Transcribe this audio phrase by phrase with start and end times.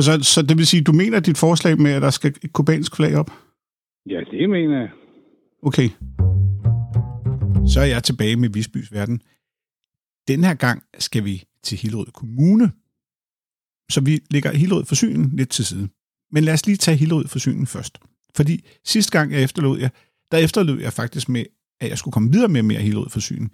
[0.00, 2.52] Og så, så det vil sige, du mener dit forslag med, at der skal et
[2.52, 3.30] kubansk flag op?
[4.06, 4.90] Ja, det mener jeg.
[5.62, 5.88] Okay.
[7.72, 9.20] Så er jeg tilbage med Visbys Verden.
[10.28, 12.72] Den her gang skal vi til Hillerød Kommune.
[13.90, 15.88] Så vi lægger Hillerød Forsyningen lidt til side.
[16.32, 17.98] Men lad os lige tage Hillerød Forsyningen først.
[18.36, 19.88] Fordi sidste gang jeg efterlod jer,
[20.30, 21.44] der efterlod jeg faktisk med,
[21.80, 23.52] at jeg skulle komme videre med mere Hillerød Forsyning.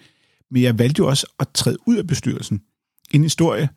[0.50, 2.62] Men jeg valgte jo også at træde ud af bestyrelsen.
[3.14, 3.68] En historie,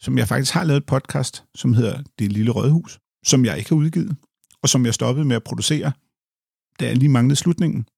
[0.00, 3.70] som jeg faktisk har lavet et podcast, som hedder Det Lille Rødhus, som jeg ikke
[3.70, 4.16] har udgivet,
[4.62, 5.92] og som jeg stoppede med at producere,
[6.80, 7.88] da jeg lige manglede slutningen.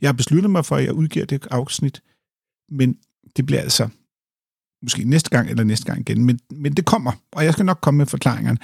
[0.00, 2.02] Jeg har besluttet mig for, at jeg udgiver det afsnit,
[2.70, 2.98] men
[3.36, 3.88] det bliver altså
[4.82, 7.78] måske næste gang eller næste gang igen, men, men det kommer, og jeg skal nok
[7.82, 8.58] komme med forklaringerne.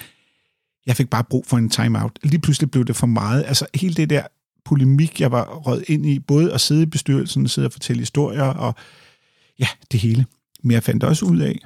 [0.87, 2.19] Jeg fik bare brug for en timeout.
[2.23, 3.45] Lige pludselig blev det for meget.
[3.47, 4.27] Altså hele det der
[4.65, 8.43] polemik, jeg var rødt ind i, både at sidde i bestyrelsen, sidde og fortælle historier,
[8.43, 8.75] og
[9.59, 10.27] ja, det hele.
[10.63, 11.59] Men jeg fandt også ud af,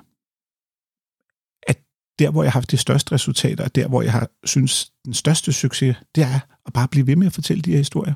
[2.19, 5.53] der, hvor jeg har haft de største resultater, der, hvor jeg har synes den største
[5.53, 8.15] succes, det er at bare blive ved med at fortælle de her historier.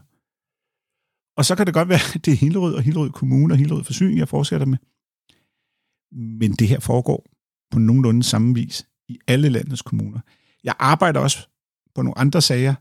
[1.37, 3.85] Og så kan det godt være, at det er Hillerød og Hillerød Kommune og Hillerød
[3.85, 4.79] Forsyning, jeg fortsætter med.
[6.13, 7.27] Men det her foregår
[7.71, 10.21] på nogenlunde samme vis i alle landets kommuner.
[10.65, 11.49] Jeg arbejder også
[11.95, 12.75] på nogle andre sager,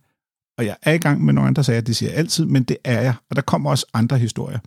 [0.58, 2.77] og jeg er i gang med nogle andre sager, det siger jeg altid, men det
[2.83, 4.59] er jeg, og der kommer også andre historier.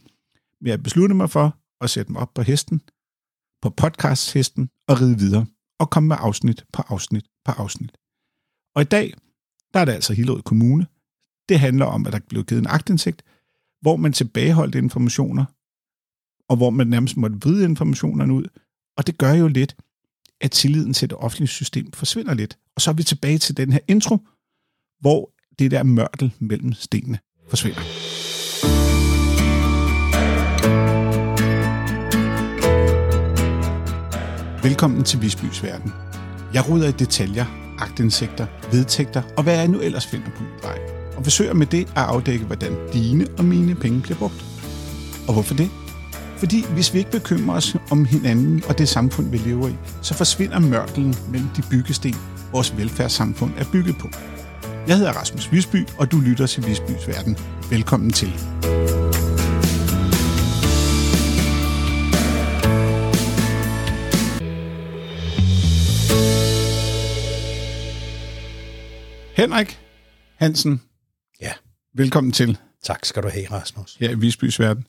[0.61, 2.81] Men jeg besluttede mig for at sætte mig op på hesten,
[3.63, 5.47] på podcasthesten og ride videre,
[5.81, 7.93] og komme med afsnit på afsnit på afsnit.
[8.75, 9.15] Og i dag,
[9.75, 10.87] der er det altså Hillerød Kommune.
[11.49, 13.23] Det handler om, at der blev givet en agtindsigt,
[13.81, 15.45] hvor man tilbageholdt informationer,
[16.49, 18.45] og hvor man nærmest måtte vride informationerne ud.
[18.97, 19.77] Og det gør jo lidt,
[20.41, 22.59] at tilliden til det offentlige system forsvinder lidt.
[22.75, 24.19] Og så er vi tilbage til den her intro,
[25.01, 28.10] hvor det der mørtel mellem stenene forsvinder.
[34.63, 35.93] Velkommen til Visbys Verden.
[36.55, 37.47] Jeg ruder i detaljer,
[37.79, 40.79] agtindsigter, vedtægter og hvad jeg nu ellers finder på min vej.
[41.17, 44.45] Og forsøger med det at afdække, hvordan dine og mine penge bliver brugt.
[45.29, 45.71] Og hvorfor det?
[46.37, 50.15] Fordi hvis vi ikke bekymrer os om hinanden og det samfund, vi lever i, så
[50.15, 52.17] forsvinder mørkelen mellem de byggesten,
[52.53, 54.09] vores velfærdssamfund er bygget på.
[54.89, 57.37] Jeg hedder Rasmus Visby, og du lytter til Visbys Verden.
[57.71, 58.33] Velkommen til.
[69.41, 69.81] Henrik
[70.37, 70.81] Hansen.
[71.41, 71.53] Ja.
[71.95, 72.59] Velkommen til.
[72.83, 73.97] Tak skal du have, Rasmus.
[74.01, 74.87] Her i Visbys Verden.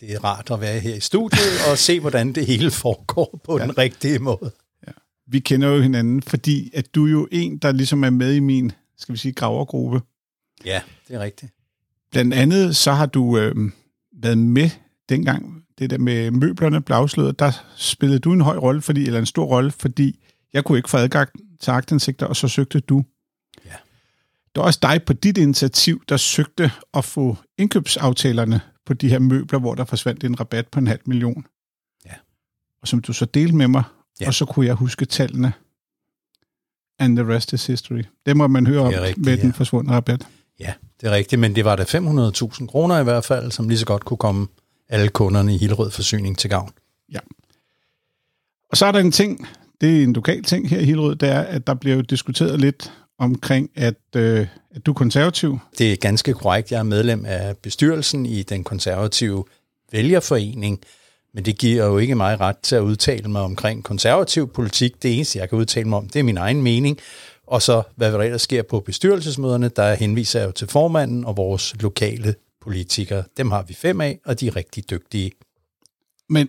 [0.00, 3.58] Det er rart at være her i studiet og se, hvordan det hele foregår på
[3.58, 3.64] ja.
[3.64, 4.50] den rigtige måde.
[4.86, 4.92] Ja.
[5.26, 8.40] Vi kender jo hinanden, fordi at du er jo en, der ligesom er med i
[8.40, 10.00] min, skal vi sige, gravergruppe.
[10.64, 11.52] Ja, det er rigtigt.
[12.10, 13.54] Blandt andet så har du øh,
[14.22, 14.70] været med
[15.08, 19.18] dengang, det der med møblerne blev afsløret, der spillede du en høj rolle, fordi, eller
[19.18, 21.28] en stor rolle, fordi jeg kunne ikke få adgang
[21.60, 23.04] til agtindsigter, og så søgte du.
[23.64, 23.70] Ja.
[24.54, 29.18] Det var også dig på dit initiativ, der søgte at få indkøbsaftalerne på de her
[29.18, 31.46] møbler, hvor der forsvandt en rabat på en halv million.
[32.06, 32.14] Ja.
[32.82, 33.82] Og som du så delte med mig,
[34.20, 34.26] Ja.
[34.26, 35.52] og så kunne jeg huske tallene.
[36.98, 38.02] And the rest is history.
[38.26, 39.52] Det må man høre om rigtigt, med den ja.
[39.52, 40.26] forsvundne rabat.
[40.60, 43.78] Ja, det er rigtigt, men det var da 500.000 kroner i hvert fald, som lige
[43.78, 44.46] så godt kunne komme
[44.88, 46.72] alle kunderne i Hillerød Forsyning til gavn.
[48.70, 49.48] Og så er der en ting,
[49.80, 52.60] det er en lokal ting her i Hillerød, det er, at der bliver jo diskuteret
[52.60, 55.58] lidt omkring, at, øh, at du er konservativ.
[55.78, 56.72] Det er ganske korrekt.
[56.72, 59.44] Jeg er medlem af bestyrelsen i den konservative
[59.92, 60.80] vælgerforening,
[61.34, 65.02] men det giver jo ikke mig ret til at udtale mig omkring konservativ politik.
[65.02, 66.98] Det eneste, jeg kan udtale mig om, det er min egen mening.
[67.46, 71.36] Og så, hvad der ellers sker på bestyrelsesmøderne, der henviser jeg jo til formanden og
[71.36, 73.24] vores lokale politikere.
[73.36, 75.32] Dem har vi fem af, og de er rigtig dygtige.
[76.28, 76.46] Men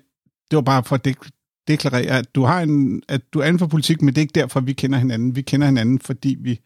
[0.51, 1.38] det var bare for at dek-
[1.69, 4.39] deklarere, at du, har en, at du er inden for politik, men det er ikke
[4.39, 5.35] derfor, vi kender hinanden.
[5.35, 6.59] Vi kender hinanden, fordi vi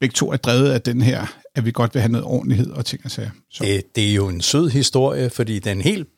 [0.00, 2.86] begge to er drevet af den her, at vi godt vil have noget ordentlighed og
[2.86, 3.30] ting og sager.
[3.50, 6.08] Så, Det, det er jo en sød historie, fordi den helt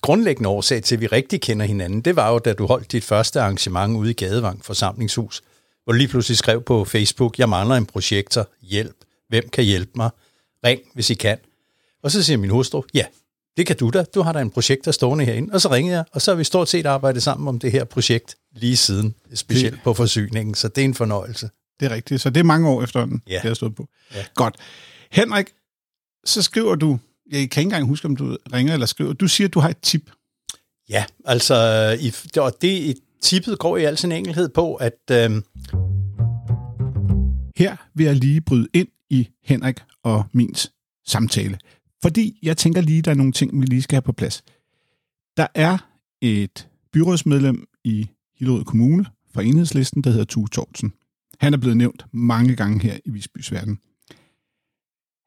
[0.00, 3.04] grundlæggende årsag til, at vi rigtig kender hinanden, det var jo, da du holdt dit
[3.04, 5.42] første arrangement ude i Gadevang forsamlingshus,
[5.84, 8.96] hvor du lige pludselig skrev på Facebook, jeg mangler en projektor, hjælp,
[9.28, 10.10] hvem kan hjælpe mig,
[10.64, 11.38] ring, hvis I kan.
[12.02, 13.04] Og så siger min hustru, ja,
[13.58, 15.52] det kan du da, du har da en projektor stående herinde.
[15.52, 17.84] Og så ringede jeg, og så har vi stort set arbejdet sammen om det her
[17.84, 21.50] projekt lige siden, specielt på forsyningen, så det er en fornøjelse.
[21.80, 22.20] det er rigtigt.
[22.20, 23.34] Så det er mange år efterhånden, Ja.
[23.34, 23.88] det har stået på.
[24.14, 24.24] Ja.
[24.34, 24.56] Godt.
[25.12, 25.46] Henrik,
[26.24, 26.98] så skriver du,
[27.30, 29.68] jeg kan ikke engang huske, om du ringer eller skriver, du siger, at du har
[29.68, 30.10] et tip.
[30.88, 31.56] Ja, altså,
[32.00, 35.30] i, og det tippet går i al sin enkelhed på, at øh,
[37.56, 40.54] Her vil jeg lige bryde ind i Henrik og min
[41.06, 41.58] samtale.
[42.02, 44.42] Fordi jeg tænker lige, der er nogle ting, vi lige skal have på plads.
[45.36, 45.78] Der er
[46.20, 48.08] et byrådsmedlem i
[48.38, 50.92] Hillerød Kommune fra enhedslisten, der hedder Tue Thorsen.
[51.40, 53.78] Han er blevet nævnt mange gange her i Visbys Verden.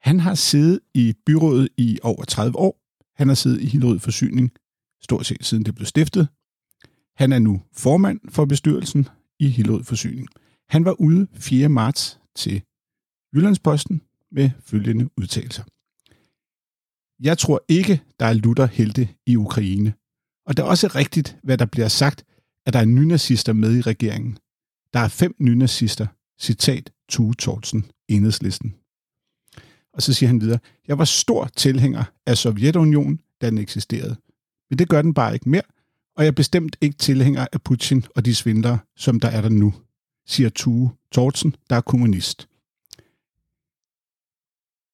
[0.02, 2.82] Han har siddet i byrådet i over 30 år.
[3.16, 4.52] Han har siddet i Hillerød Forsyning
[5.02, 6.28] stort set siden det blev stiftet.
[7.16, 9.08] Han er nu formand for bestyrelsen
[9.40, 10.28] i Hillerød Forsyning.
[10.70, 11.70] Han var ude 4.
[11.70, 12.62] marts til
[13.36, 14.02] Jyllandsposten
[14.32, 15.64] med følgende udtalelser.
[17.22, 19.94] Jeg tror ikke, der er lutter helte i Ukraine.
[20.46, 22.26] Og det er også rigtigt, hvad der bliver sagt,
[22.66, 24.38] at der er nynazister med i regeringen.
[24.94, 26.08] Der er fem nynazister.
[26.40, 28.76] Citat Tue Tortsen, enhedslisten.
[29.94, 34.16] Og så siger han videre, jeg var stor tilhænger af Sovjetunionen, da den eksisterede.
[34.70, 35.62] Men det gør den bare ikke mere,
[36.16, 39.50] og jeg er bestemt ikke tilhænger af Putin og de svindlere, som der er der
[39.50, 39.74] nu,
[40.28, 42.48] siger Tue Tortsen, der er kommunist.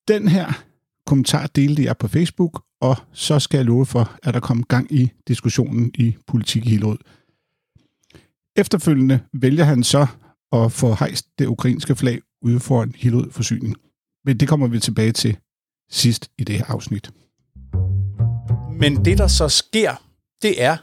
[0.08, 0.64] Den her
[1.08, 4.92] kommentar delte jeg på Facebook, og så skal jeg love for, at der kommer gang
[4.92, 6.98] i diskussionen i politik i Hillerød.
[8.58, 10.08] Efterfølgende vælger han så
[10.52, 13.76] at få hejst det ukrainske flag ude foran Hillerød forsyning.
[14.26, 15.38] Men det kommer vi tilbage til
[15.90, 17.12] sidst i det her afsnit.
[18.80, 20.04] Men det, der så sker,
[20.42, 20.78] det er,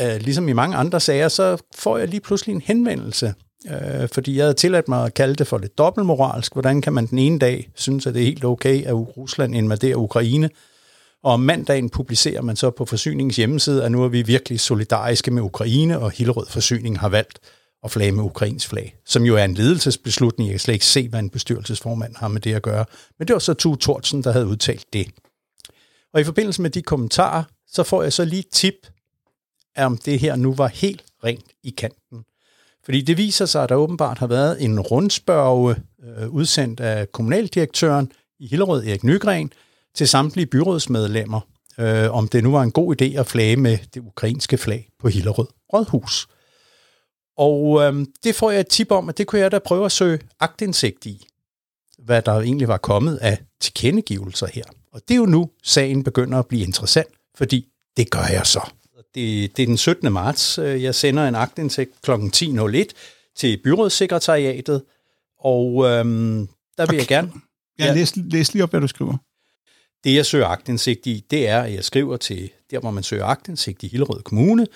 [0.00, 3.34] øh, ligesom i mange andre sager, så får jeg lige pludselig en henvendelse.
[3.70, 6.52] Øh, fordi jeg havde tilladt mig at kalde det for lidt dobbeltmoralsk.
[6.52, 9.96] Hvordan kan man den ene dag synes, at det er helt okay, at Rusland invaderer
[9.96, 10.50] Ukraine,
[11.22, 15.30] og om mandagen publicerer man så på forsyningens hjemmeside, at nu er vi virkelig solidariske
[15.30, 17.38] med Ukraine, og Hillerød Forsyning har valgt
[17.84, 20.48] at flage med ukrains flag, som jo er en ledelsesbeslutning.
[20.48, 22.84] Jeg kan slet ikke se, hvad en bestyrelsesformand har med det at gøre.
[23.18, 25.06] Men det var så Tue Thorsen, der havde udtalt det.
[26.12, 28.74] Og i forbindelse med de kommentarer, så får jeg så lige tip,
[29.76, 32.24] om det her nu var helt rent i kanten.
[32.84, 38.12] Fordi det viser sig, at der åbenbart har været en rundspørge øh, udsendt af kommunaldirektøren
[38.40, 39.52] i Hillerød, Erik Nygren,
[39.94, 41.40] til samtlige byrådsmedlemmer,
[41.78, 45.08] øh, om det nu var en god idé at flage med det ukrainske flag på
[45.08, 46.26] Hillerød Rådhus.
[47.36, 49.92] Og øh, det får jeg et tip om, at det kunne jeg da prøve at
[49.92, 51.26] søge agtindsigt i,
[51.98, 54.64] hvad der egentlig var kommet af tilkendegivelser her.
[54.92, 58.70] Og det er jo nu, sagen begynder at blive interessant, fordi det gør jeg så.
[59.14, 60.12] Det, det er den 17.
[60.12, 60.58] marts.
[60.58, 62.10] Øh, jeg sender en aktindsigt kl.
[62.10, 62.84] 10.01
[63.36, 64.82] til byrådssekretariatet,
[65.40, 66.98] og øhm, der vil okay.
[66.98, 67.32] jeg gerne...
[67.78, 67.94] Ja, ja.
[67.94, 69.16] Læs, læs lige op, hvad du skriver.
[70.04, 73.24] Det, jeg søger agtindsigt i, det er, at jeg skriver til der, hvor man søger
[73.24, 74.66] agtindsigt i Hillerød Kommune,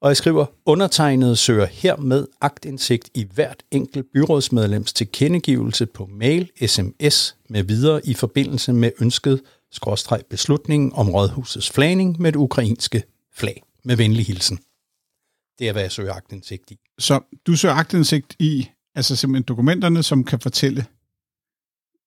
[0.00, 7.36] og jeg skriver, undertegnet søger hermed agtindsigt i hvert enkelt byrådsmedlems tilkendegivelse på mail, sms
[7.48, 9.40] med videre i forbindelse med ønsket
[9.72, 13.02] skråstreg beslutningen om rådhusets flagning med det ukrainske
[13.34, 13.62] flag.
[13.86, 14.58] Med venlig hilsen.
[15.58, 16.78] Det er, hvad jeg søger agtindsigt i.
[16.98, 20.86] Så du søger agtindsigt i, altså simpelthen dokumenterne, som kan fortælle,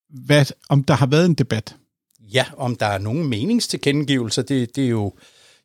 [0.09, 1.75] hvad, om der har været en debat?
[2.19, 5.13] Ja, om der er nogen meningstilkendegivelser, det, det er jo,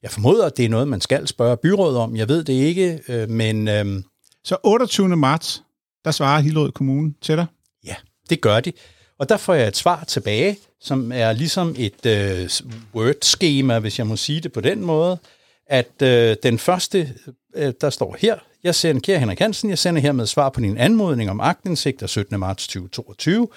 [0.03, 2.17] jeg formoder, at det er noget, man skal spørge byrådet om.
[2.17, 3.69] Jeg ved det ikke, øh, men...
[3.69, 4.03] Øh,
[4.45, 5.17] så 28.
[5.17, 5.63] marts,
[6.05, 7.47] der svarer Hillerød Kommune til dig?
[7.85, 7.95] Ja,
[8.31, 8.73] det gør de.
[9.19, 12.51] Og der får jeg et svar tilbage, som er ligesom et øh,
[12.95, 15.19] Word-schema, hvis jeg må sige det på den måde,
[15.67, 17.15] at øh, den første,
[17.57, 20.79] øh, der står her, jeg sender, kære Henrik Hansen, jeg sender hermed svar på din
[20.79, 22.41] anmodning om agtindsigt af 17.
[22.41, 23.49] marts 2022.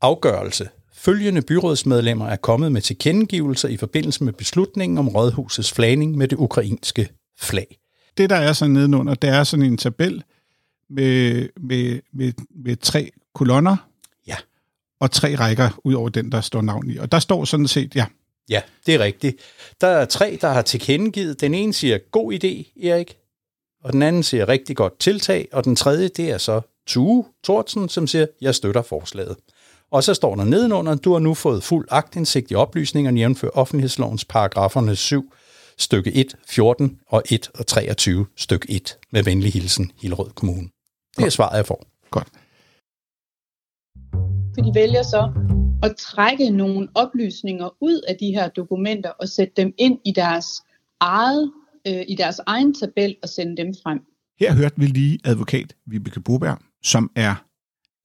[0.00, 0.68] Afgørelse.
[0.94, 6.36] Følgende byrådsmedlemmer er kommet med tilkendegivelser i forbindelse med beslutningen om rådhusets flagning med det
[6.36, 7.08] ukrainske
[7.38, 7.78] flag.
[8.18, 10.22] Det, der er så nedenunder, det er sådan en tabel
[10.90, 12.32] med, med, med,
[12.64, 13.76] med tre kolonner,
[15.00, 16.96] og tre rækker ud over den, der står navn i.
[16.96, 18.06] Og der står sådan set, ja.
[18.50, 19.36] Ja, det er rigtigt.
[19.80, 21.40] Der er tre, der har tilkendegivet.
[21.40, 23.16] Den ene siger, god idé, Erik.
[23.84, 25.48] Og den anden siger, rigtig godt tiltag.
[25.52, 29.36] Og den tredje, det er så Tue Thorsen, som siger, jeg støtter forslaget.
[29.90, 34.24] Og så står der nedenunder, du har nu fået fuld agtindsigt i oplysningerne jævnfør offentlighedslovens
[34.24, 35.32] paragraferne 7,
[35.78, 40.68] stykke 1, 14 og 1 og 23, stykke 1, med venlig hilsen, Hillerød Kommune.
[41.16, 41.86] Det er svaret, jeg får.
[42.10, 42.28] Godt
[44.54, 45.32] for de vælger så
[45.82, 50.46] at trække nogle oplysninger ud af de her dokumenter og sætte dem ind i deres
[51.00, 51.52] eget
[51.86, 54.00] øh, i deres egen tabel og sende dem frem.
[54.40, 57.44] Her hørte vi lige advokat Vibeke Boberg, som er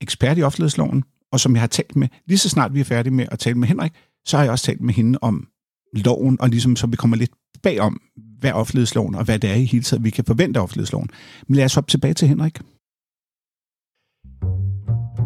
[0.01, 3.13] ekspert i offentlighedsloven, og som jeg har talt med, lige så snart vi er færdige
[3.13, 3.91] med at tale med Henrik,
[4.25, 5.47] så har jeg også talt med hende om
[5.93, 7.31] loven, og ligesom så vi kommer lidt
[7.63, 8.01] bagom,
[8.39, 11.09] hvad offentlighedsloven og hvad det er i hele taget, vi kan forvente af offentlighedsloven.
[11.47, 12.59] Men lad os hoppe tilbage til Henrik.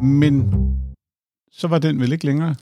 [0.01, 0.49] Men
[1.59, 2.55] så var den vel ikke længere?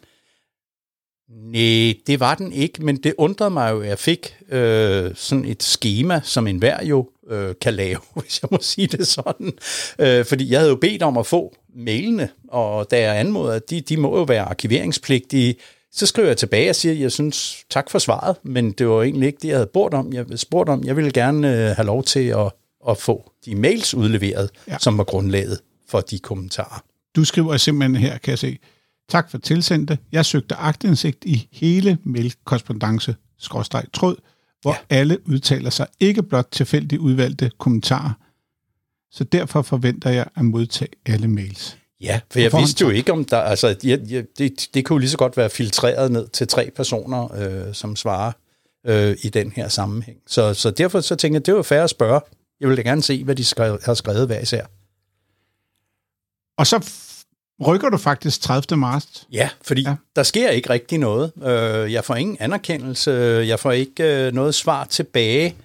[1.29, 5.45] Nej, det var den ikke, men det undrede mig jo, at jeg fik øh, sådan
[5.45, 9.53] et schema, som enhver jo øh, kan lave, hvis jeg må sige det sådan.
[9.99, 13.69] Øh, fordi jeg havde jo bedt om at få mailene, og da jeg anmoder, at
[13.69, 15.55] de, de må jo være arkiveringspligtige,
[15.91, 19.03] så skriver jeg tilbage og siger, at jeg synes, tak for svaret, men det var
[19.03, 20.13] egentlig ikke det, jeg havde spurgt om.
[20.13, 22.51] Jeg spurgte om, jeg ville gerne øh, have lov til at,
[22.89, 24.77] at få de mails udleveret, ja.
[24.79, 26.83] som var grundlaget for de kommentarer.
[27.15, 28.57] Du skriver simpelthen her, kan jeg se.
[29.09, 29.97] Tak for tilsendte.
[30.11, 33.15] Jeg søgte agtindsigt i hele mailkorrespondence
[33.93, 34.15] tråd,
[34.61, 34.97] hvor ja.
[34.97, 38.13] alle udtaler sig ikke blot tilfældigt udvalgte kommentarer.
[39.11, 41.77] Så derfor forventer jeg at modtage alle mails.
[42.01, 43.37] Ja, for jeg vidste jo ikke, om der...
[43.37, 46.71] Altså, jeg, jeg, det, det kunne jo lige så godt være filtreret ned til tre
[46.75, 48.31] personer, øh, som svarer
[48.87, 50.17] øh, i den her sammenhæng.
[50.27, 52.21] Så, så derfor så tænkte jeg, det var fair at spørge.
[52.59, 54.65] Jeg ville da gerne se, hvad de skrev, har skrevet hver især.
[56.57, 56.79] Og så
[57.65, 58.77] rykker du faktisk 30.
[58.77, 59.27] marts.
[59.31, 59.95] Ja, fordi Ja.
[60.15, 61.31] der sker ikke rigtig noget.
[61.43, 63.11] Øh, jeg får ingen anerkendelse,
[63.47, 65.55] jeg får ikke øh, noget svar tilbage.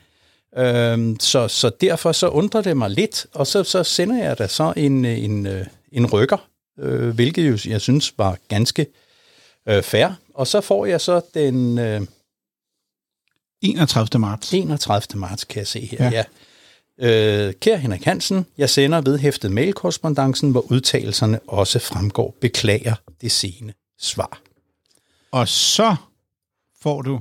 [0.57, 4.47] Øh, så, så derfor så undrer det mig lidt, og så, så sender jeg da
[4.49, 5.47] så en, en,
[5.93, 6.37] en rykker,
[7.13, 8.87] hvilket jo jeg synes var ganske
[9.83, 10.09] fair.
[10.35, 12.01] Og så får jeg så den øh,
[13.63, 14.21] 31.
[14.21, 14.53] marts.
[14.55, 15.21] 31.
[15.21, 16.05] marts, kan jeg se her.
[16.05, 16.11] Ja.
[16.11, 16.25] Ja.
[17.01, 22.37] Øh, kære Henrik Hansen, jeg sender vedhæftet mailkorrespondancen, hvor udtalelserne også fremgår.
[22.41, 24.41] Beklager det sene svar.
[25.31, 25.97] Og så
[26.83, 27.21] får du...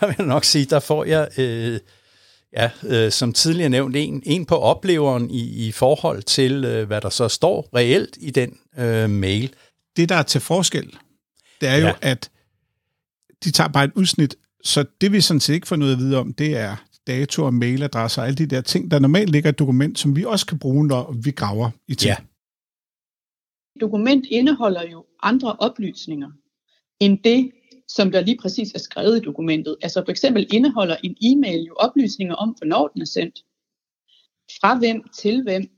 [0.00, 1.80] Der vil jeg nok sige, der får jeg, øh,
[2.52, 7.00] ja, øh, som tidligere nævnt, en, en på opleveren i, i forhold til, øh, hvad
[7.00, 9.54] der så står reelt i den øh, mail.
[9.96, 10.96] Det, der er til forskel,
[11.60, 11.92] det er jo, Ja.
[12.02, 12.30] at
[13.44, 16.16] de tager bare et udsnit, så det vi sådan set ikke får noget at vide
[16.16, 16.76] om, det er
[17.08, 20.24] datoer, mailadresser og alle de der ting, der normalt ligger i et dokument, som vi
[20.24, 22.08] også kan bruge, når vi graver i ting.
[22.08, 22.16] Ja.
[23.80, 26.30] dokument indeholder jo andre oplysninger
[27.00, 27.50] end det,
[27.88, 29.76] som der lige præcis er skrevet i dokumentet.
[29.82, 33.44] Altså for eksempel indeholder en e-mail jo oplysninger om, hvornår den er sendt.
[34.60, 35.70] Fra hvem til hvem.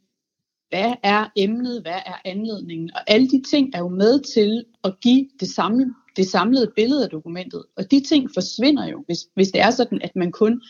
[0.68, 1.82] Hvad er emnet?
[1.82, 2.90] Hvad er anledningen?
[2.94, 7.04] Og alle de ting er jo med til at give det, samle, det samlede billede
[7.04, 7.64] af dokumentet.
[7.76, 10.62] Og de ting forsvinder jo, hvis, hvis det er sådan, at man kun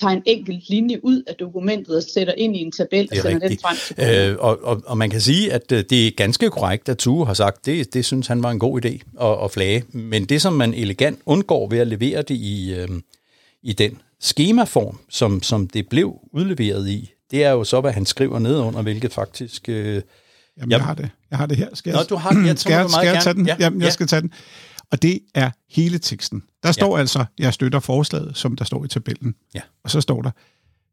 [0.00, 3.20] tager en enkelt linje ud af dokumentet og sætter ind i en tabel og er
[3.22, 3.62] sender den rigtigt.
[3.62, 4.30] frem til brugeren.
[4.30, 7.26] Øh, og, og, og man kan sige, at øh, det er ganske korrekt, at Tue
[7.26, 9.84] har sagt, det, det synes han var en god idé at, at flage.
[9.92, 12.88] Men det, som man elegant undgår ved at levere det i, øh,
[13.62, 18.06] i den skemaform, som, som det blev udleveret i, det er jo så, hvad han
[18.06, 19.68] skriver nedenunder, hvilket faktisk...
[19.68, 20.02] Øh,
[20.58, 20.70] Jamen, Jamen.
[20.70, 21.08] jeg har det.
[21.30, 21.68] Jeg har det her.
[21.74, 22.46] Skal jeg, Nå, du har den.
[22.46, 23.46] Jeg skal, tror, jeg, du skal meget jeg tage gerne- den?
[23.46, 23.90] Ja, Jamen, jeg ja.
[23.90, 24.30] skal tage den.
[24.92, 26.42] Og det er hele teksten.
[26.62, 29.34] Der står altså, jeg støtter forslaget, som der står i tabellen.
[29.54, 29.60] Ja.
[29.82, 30.30] Og så står der,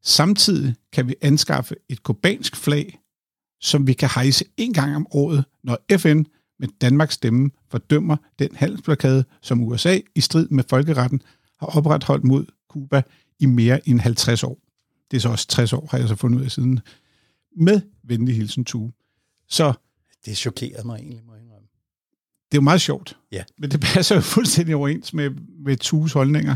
[0.02, 3.00] samtidig kan vi anskaffe et kubansk flag,
[3.62, 6.24] som vi kan hejse en gang om året, når FN
[6.60, 11.22] med Danmarks stemme fordømmer den handelsblokade, som USA i strid med folkeretten
[11.60, 13.02] har opretholdt mod Kuba
[13.40, 14.60] i mere end 50 år.
[15.12, 16.80] Det er så også 60 år, har jeg så fundet ud af siden.
[17.56, 18.92] Med venlig hilsen, Tue.
[19.50, 19.74] Så
[20.26, 21.43] det chokerede mig egentlig, indrømme.
[22.54, 23.18] Det er jo meget sjovt.
[23.32, 23.44] Ja.
[23.58, 25.30] Men det passer jo fuldstændig overens med,
[25.66, 26.56] med Tues holdninger.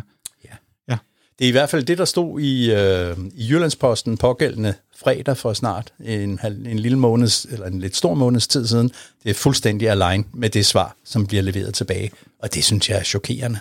[1.40, 5.54] Det er i hvert fald det, der stod i, øh, i Jyllandsposten pågældende fredag for
[5.54, 8.92] snart en, en lille måneds, eller en lidt stor måneds tid siden.
[9.24, 12.12] Det er fuldstændig align med det svar, som bliver leveret tilbage.
[12.40, 13.60] Og det synes jeg er chokerende.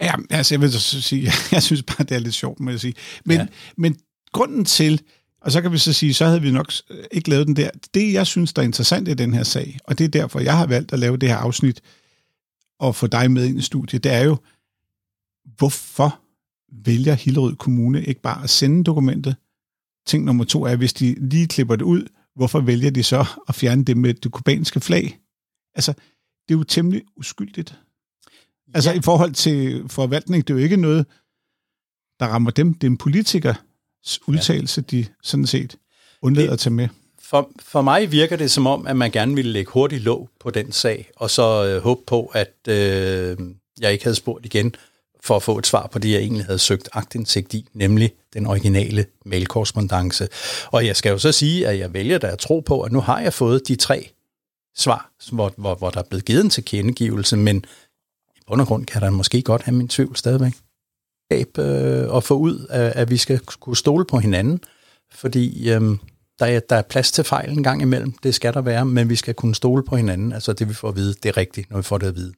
[0.00, 2.80] Ja, altså jeg vil så sige, jeg synes bare, det er lidt sjovt, må jeg
[2.80, 2.94] sige.
[3.24, 3.42] Men, ja.
[3.42, 3.46] Ja.
[3.76, 3.96] men
[4.32, 5.00] grunden til,
[5.40, 7.70] og så kan vi så sige, så havde vi nok øh, ikke lavet den der.
[7.94, 10.58] Det, jeg synes, der er interessant i den her sag, og det er derfor, jeg
[10.58, 11.82] har valgt at lave det her afsnit,
[12.78, 14.36] og få dig med ind i studiet, det er jo,
[15.56, 16.20] hvorfor
[16.72, 19.36] vælger Hillerød Kommune ikke bare at sende dokumentet?
[20.06, 23.54] Ting nummer to er, hvis de lige klipper det ud, hvorfor vælger de så at
[23.54, 25.18] fjerne det med det kubanske flag?
[25.74, 25.92] Altså,
[26.48, 27.78] det er jo temmelig uskyldigt.
[28.74, 28.98] Altså ja.
[28.98, 31.06] i forhold til forvaltning, det er jo ikke noget,
[32.20, 32.74] der rammer dem.
[32.74, 33.56] Det er en politikers
[34.26, 35.76] udtalelse, de sådan set
[36.22, 36.88] undlader at tage med.
[37.22, 40.50] For, for mig virker det som om, at man gerne ville lægge hurtigt låg på
[40.50, 43.36] den sag, og så øh, håbe på, at øh,
[43.80, 44.74] jeg ikke havde spurgt igen
[45.24, 48.46] for at få et svar på det, jeg egentlig havde søgt agtindsigt i, nemlig den
[48.46, 50.28] originale mailkorrespondance.
[50.66, 53.00] Og jeg skal jo så sige, at jeg vælger da at tro på, at nu
[53.00, 54.10] har jeg fået de tre
[54.76, 57.64] svar, hvor, hvor, hvor der er blevet givet en tilkendegivelse, men
[58.36, 60.52] i bund og grund kan der måske godt have min tvivl stadigvæk.
[61.32, 64.60] Øh, at få ud, at, at vi skal kunne stole på hinanden,
[65.10, 65.80] fordi øh,
[66.38, 69.08] der er, der er plads til fejl en gang imellem, det skal der være, men
[69.08, 71.70] vi skal kunne stole på hinanden, altså det vi får at vide, det er rigtigt,
[71.70, 72.32] når vi får det at vide.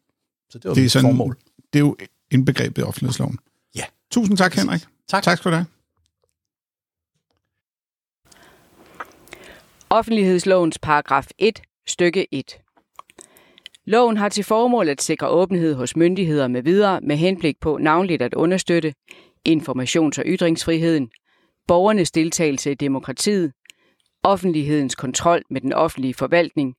[0.50, 1.36] Så det var Det er, sådan, formål.
[1.72, 1.96] det er jo
[2.30, 3.38] indbegrebet i offentlighedsloven.
[3.74, 3.84] Ja.
[4.10, 4.80] Tusind tak, Henrik.
[5.08, 5.22] Tak.
[5.22, 5.66] Tak skal du have.
[9.90, 12.59] Offentlighedslovens paragraf 1, stykke 1.
[13.90, 18.22] Loven har til formål at sikre åbenhed hos myndigheder med videre med henblik på navnligt
[18.22, 18.94] at understøtte
[19.48, 21.08] informations- og ytringsfriheden,
[21.68, 23.52] borgernes deltagelse i demokratiet,
[24.22, 26.74] offentlighedens kontrol med den offentlige forvaltning,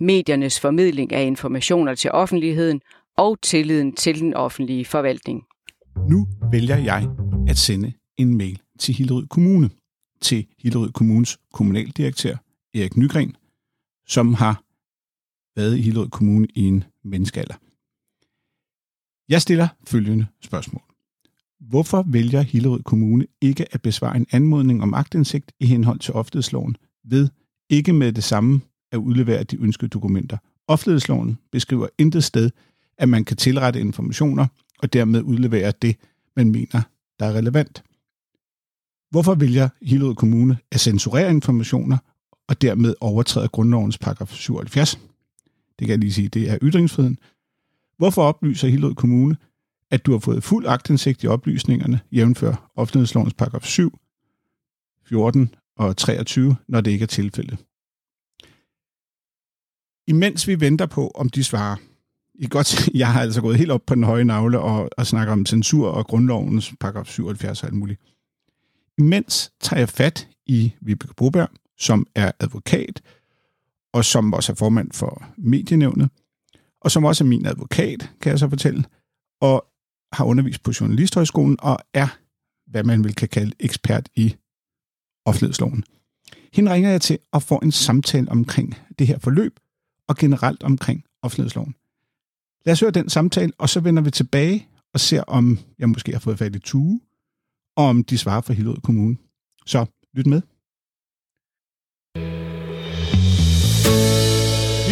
[0.00, 2.80] mediernes formidling af informationer til offentligheden
[3.16, 5.42] og tilliden til den offentlige forvaltning.
[6.08, 7.08] Nu vælger jeg
[7.48, 9.70] at sende en mail til Hillerød Kommune.
[10.20, 12.36] til Hillerød Kommunes kommunaldirektør,
[12.74, 13.36] Erik Nygren,
[14.06, 14.65] som har
[15.56, 17.54] været i Hillerød Kommune i en menneskealder.
[19.28, 20.82] Jeg stiller følgende spørgsmål.
[21.60, 26.76] Hvorfor vælger Hillerød Kommune ikke at besvare en anmodning om agtindsigt i henhold til offentlighedsloven
[27.04, 27.28] ved
[27.70, 28.60] ikke med det samme
[28.92, 30.38] at udlevere de ønskede dokumenter?
[30.68, 32.50] Offentlighedsloven beskriver intet sted,
[32.98, 34.46] at man kan tilrette informationer
[34.78, 35.96] og dermed udlevere det,
[36.36, 36.82] man mener,
[37.18, 37.84] der er relevant.
[39.10, 41.98] Hvorfor vælger Hillerød Kommune at censurere informationer
[42.48, 44.98] og dermed overtræde grundlovens paragraf 77?
[45.78, 47.18] Det kan jeg lige sige, det er ytringsfriheden.
[47.98, 49.36] Hvorfor oplyser Hillerød Kommune,
[49.90, 53.98] at du har fået fuld agtindsigt i oplysningerne, jævnfør offentlighedslovens paragraf 7,
[55.08, 57.58] 14 og 23, når det ikke er tilfældet?
[60.06, 61.76] Imens vi venter på, om de svarer,
[62.34, 65.32] i godt, jeg har altså gået helt op på den høje navle og, og snakker
[65.32, 68.00] om censur og grundlovens paragraf 77 og alt muligt.
[68.98, 73.02] Imens tager jeg fat i Vibeke Broberg, som er advokat,
[73.96, 76.10] og som også er formand for medienævnet,
[76.80, 78.84] og som også er min advokat, kan jeg så fortælle,
[79.40, 79.66] og
[80.12, 82.08] har undervist på Journalisthøjskolen og er,
[82.70, 84.36] hvad man vil kan kalde, ekspert i
[85.24, 85.84] offentlighedsloven.
[86.52, 89.60] Hende ringer jeg til og får en samtale omkring det her forløb,
[90.08, 91.74] og generelt omkring offentlighedsloven.
[92.66, 96.12] Lad os høre den samtale, og så vender vi tilbage og ser, om jeg måske
[96.12, 97.00] har fået fat i Tue,
[97.76, 99.16] og om de svarer for Hillerød Kommune.
[99.66, 100.42] Så lyt med.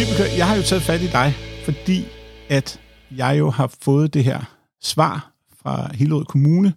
[0.05, 1.33] Vibeke, jeg har jo taget fat i dig,
[1.65, 2.05] fordi
[2.49, 2.81] at
[3.11, 6.73] jeg jo har fået det her svar fra Hillerød Kommune,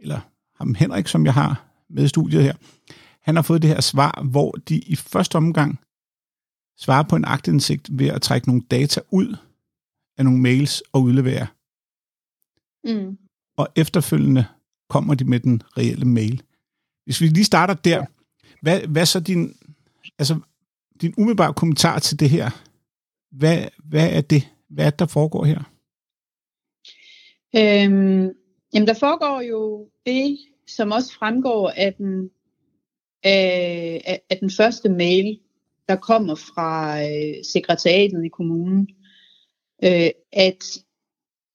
[0.00, 0.20] eller
[0.58, 2.54] ham Henrik, som jeg har med i studiet her.
[3.20, 5.80] Han har fået det her svar, hvor de i første omgang
[6.78, 9.36] svarer på en agtindsigt ved at trække nogle data ud
[10.18, 11.46] af nogle mails og udlevere.
[12.84, 13.18] Mm.
[13.56, 14.44] Og efterfølgende
[14.88, 16.42] kommer de med den reelle mail.
[17.04, 18.06] Hvis vi lige starter der,
[18.62, 19.56] hvad, hvad så din,
[20.18, 20.40] altså,
[21.00, 22.50] din umiddelbare kommentar til det her?
[23.30, 24.42] Hvad, hvad er det?
[24.68, 25.62] Hvad er det, der foregår her?
[27.56, 28.30] Øhm,
[28.74, 32.24] jamen, der foregår jo det, som også fremgår af den,
[33.26, 35.40] øh, af, af den første mail,
[35.88, 38.88] der kommer fra øh, sekretariatet i kommunen,
[39.84, 40.64] øh, at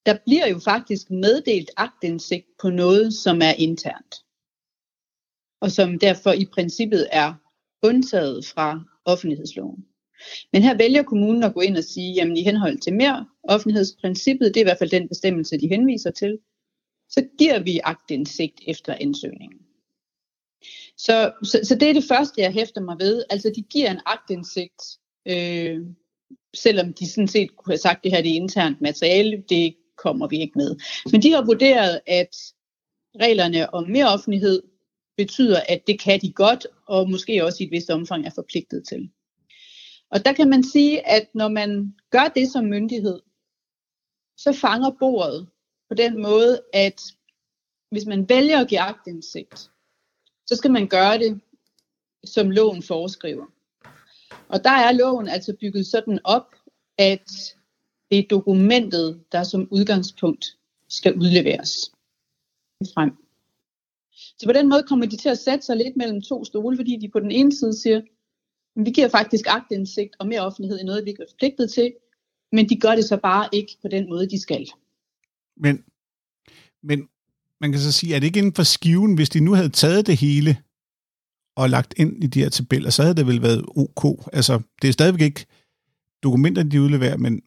[0.06, 4.14] der bliver jo faktisk meddelt agtindsigt på noget, som er internt.
[5.60, 7.34] Og som derfor i princippet er
[7.82, 9.86] undtaget fra offentlighedsloven.
[10.52, 14.54] Men her vælger kommunen at gå ind og sige, jamen i henhold til mere offentlighedsprincippet,
[14.54, 16.38] det er i hvert fald den bestemmelse, de henviser til,
[17.08, 19.60] så giver vi agtindsigt efter ansøgningen.
[20.96, 23.24] Så, så, så det er det første, jeg hæfter mig ved.
[23.30, 24.82] Altså de giver en agtindsigt,
[25.28, 25.80] øh,
[26.56, 29.76] selvom de sådan set kunne have sagt, at det her det er internt materiale, det
[29.98, 30.76] kommer vi ikke med.
[31.12, 32.36] Men de har vurderet, at
[33.20, 34.62] reglerne om mere offentlighed
[35.16, 38.82] betyder, at det kan de godt, og måske også i et vist omfang er forpligtet
[38.88, 39.10] til.
[40.10, 43.20] Og der kan man sige, at når man gør det som myndighed,
[44.36, 45.48] så fanger bordet
[45.88, 47.02] på den måde, at
[47.90, 49.70] hvis man vælger at give agtindsigt,
[50.46, 51.40] så skal man gøre det,
[52.24, 53.46] som loven foreskriver.
[54.48, 56.54] Og der er loven altså bygget sådan op,
[56.98, 57.56] at
[58.10, 61.92] det er dokumentet, der som udgangspunkt skal udleveres
[62.94, 63.10] frem.
[64.38, 66.96] Så på den måde kommer de til at sætte sig lidt mellem to stole, fordi
[66.96, 68.02] de på den ene side siger,
[68.76, 71.92] vi giver faktisk agtindsigt og mere offentlighed i noget, vi ikke er forpligtet til,
[72.52, 74.66] men de gør det så bare ikke på den måde, de skal.
[75.56, 75.84] Men,
[76.82, 77.08] men
[77.60, 80.06] man kan så sige, at det ikke inden for skiven, hvis de nu havde taget
[80.06, 80.58] det hele
[81.56, 84.30] og lagt ind i de her tabeller, så havde det vel været ok.
[84.32, 85.46] Altså, det er stadigvæk ikke
[86.22, 87.42] dokumenter, de udleverer, men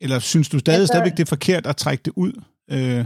[0.00, 2.32] eller synes du stadig, altså, stadigvæk, det er forkert at trække det ud
[2.70, 3.04] øh,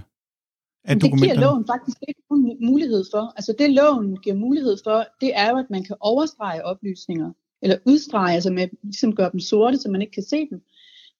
[0.85, 1.31] af det dokumenterne?
[1.31, 3.33] Det giver loven faktisk ikke nogen mulighed for.
[3.37, 7.77] Altså det loven giver mulighed for, det er jo, at man kan overstrege oplysninger, eller
[7.87, 10.62] udstrege, altså med, ligesom gøre dem sorte, så man ikke kan se dem.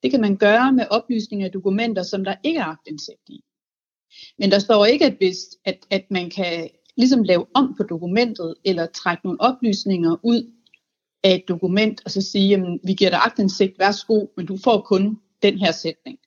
[0.03, 3.41] Det kan man gøre med oplysninger af dokumenter, som der ikke er agtindsigt i.
[4.39, 8.55] Men der står ikke, at, hvis, at, at man kan ligesom lave om på dokumentet,
[8.65, 10.53] eller trække nogle oplysninger ud
[11.25, 14.81] af et dokument, og så sige, at vi giver dig agtindsigt, værsgo, men du får
[14.81, 16.19] kun den her sætning.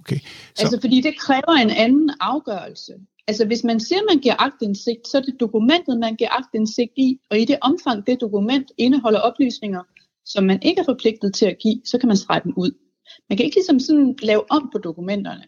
[0.00, 0.18] Okay.
[0.54, 0.62] Så...
[0.62, 2.92] Altså fordi det kræver en anden afgørelse.
[3.28, 6.92] Altså hvis man siger, at man giver agtindsigt, så er det dokumentet, man giver agtindsigt
[6.96, 9.82] i, og i det omfang, det dokument indeholder oplysninger,
[10.24, 12.70] som man ikke er forpligtet til at give, så kan man strege dem ud.
[13.28, 15.44] Man kan ikke ligesom sådan lave om på dokumenterne.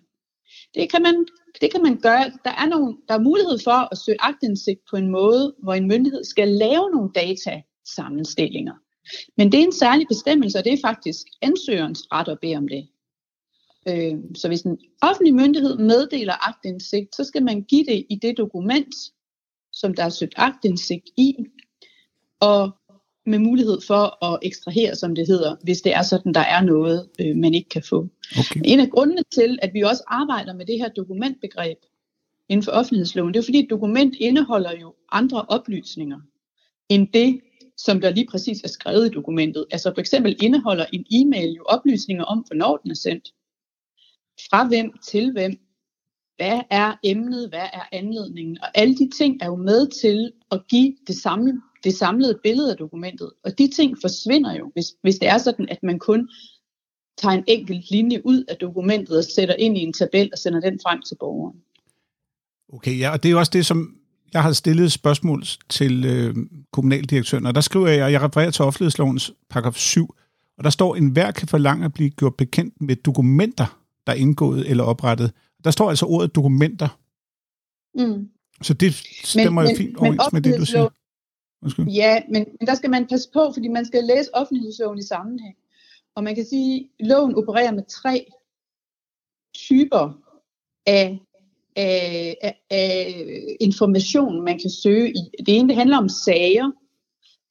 [0.74, 1.26] Det kan man,
[1.60, 2.24] det kan man gøre.
[2.44, 5.88] Der er, nogle, der er mulighed for at søge agtindsigt på en måde, hvor en
[5.88, 8.74] myndighed skal lave nogle datasammenstillinger.
[9.36, 12.68] Men det er en særlig bestemmelse, og det er faktisk ansøgerens ret at bede om
[12.68, 12.88] det.
[13.88, 18.38] Øh, så hvis en offentlig myndighed meddeler agtindsigt, så skal man give det i det
[18.38, 18.94] dokument,
[19.72, 21.34] som der er søgt agtindsigt i,
[22.40, 22.70] og
[23.26, 27.08] med mulighed for at ekstrahere, som det hedder, hvis det er sådan, der er noget,
[27.20, 28.08] øh, man ikke kan få.
[28.38, 28.60] Okay.
[28.64, 31.78] En af grundene til, at vi også arbejder med det her dokumentbegreb
[32.48, 36.20] inden for offentlighedsloven, det er fordi et dokument indeholder jo andre oplysninger,
[36.88, 37.40] end det,
[37.76, 39.66] som der lige præcis er skrevet i dokumentet.
[39.70, 43.28] Altså for eksempel indeholder en e-mail jo oplysninger om, hvornår den er sendt,
[44.50, 45.52] fra hvem til hvem,
[46.36, 50.62] hvad er emnet, hvad er anledningen, og alle de ting er jo med til at
[50.68, 53.30] give det, samme det samlede billede af dokumentet.
[53.44, 56.28] Og de ting forsvinder jo, hvis, hvis det er sådan, at man kun
[57.18, 60.60] tager en enkelt linje ud af dokumentet og sætter ind i en tabel og sender
[60.60, 61.58] den frem til borgeren.
[62.72, 63.96] Okay, ja, og det er jo også det, som
[64.32, 66.34] jeg har stillet spørgsmål til øh,
[66.72, 70.14] kommunaldirektøren, og der skriver jeg, at jeg refererer til offentlighedslovens paragraf 7,
[70.58, 73.79] og der står, en hver kan forlange at blive gjort bekendt med dokumenter,
[74.10, 75.32] der er indgået eller oprettet.
[75.64, 76.88] Der står altså ordet dokumenter.
[77.94, 78.28] Mm.
[78.62, 78.94] Så det
[79.24, 80.88] stemmer men, jo fint overens med det, du siger.
[81.62, 81.86] Undskyld.
[81.88, 85.56] Ja, men, men der skal man passe på, fordi man skal læse offentlighedsloven i sammenhæng.
[86.14, 88.26] Og man kan sige, at loven opererer med tre
[89.54, 90.18] typer
[90.86, 91.18] af,
[91.76, 93.24] af, af, af
[93.60, 95.42] information, man kan søge i.
[95.46, 96.70] Det ene det handler om sager,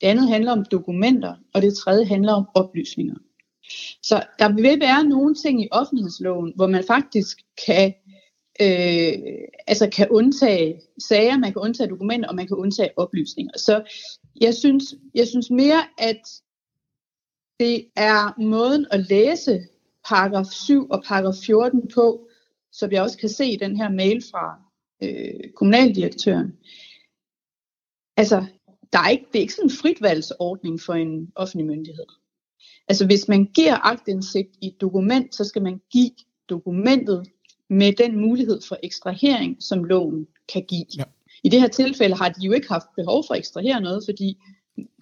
[0.01, 3.15] det andet handler om dokumenter, og det tredje handler om oplysninger.
[4.03, 7.93] Så der vil være nogle ting i offentlighedsloven, hvor man faktisk kan,
[8.61, 9.13] øh,
[9.67, 13.57] altså kan undtage sager, man kan undtage dokumenter, og man kan undtage oplysninger.
[13.57, 13.83] Så
[14.41, 14.83] jeg synes,
[15.15, 16.21] jeg synes mere, at
[17.59, 19.67] det er måden at læse
[20.07, 22.27] paragraf 7 og paragraf 14 på,
[22.71, 24.61] som jeg også kan se i den her mail fra
[25.03, 26.57] øh, kommunaldirektøren.
[28.17, 28.45] Altså,
[28.93, 32.05] der er ikke, det er ikke sådan en fritvalgsordning for en offentlig myndighed.
[32.89, 36.11] Altså hvis man giver agtindsigt i et dokument, så skal man give
[36.49, 37.27] dokumentet
[37.69, 40.85] med den mulighed for ekstrahering, som loven kan give.
[40.97, 41.03] Ja.
[41.43, 44.37] I det her tilfælde har de jo ikke haft behov for at ekstrahere noget, fordi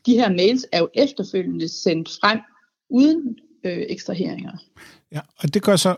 [0.06, 2.39] de her mails er jo efterfølgende sendt frem
[2.89, 4.58] uden øh, ekstraheringer.
[5.12, 5.95] Ja, og det gør så,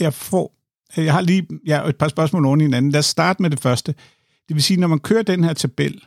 [0.00, 0.54] jeg får,
[0.96, 2.90] jeg har lige ja, et par spørgsmål oven i hinanden.
[2.90, 3.94] Lad os starte med det første.
[4.48, 6.04] Det vil sige, når man kører den her tabel,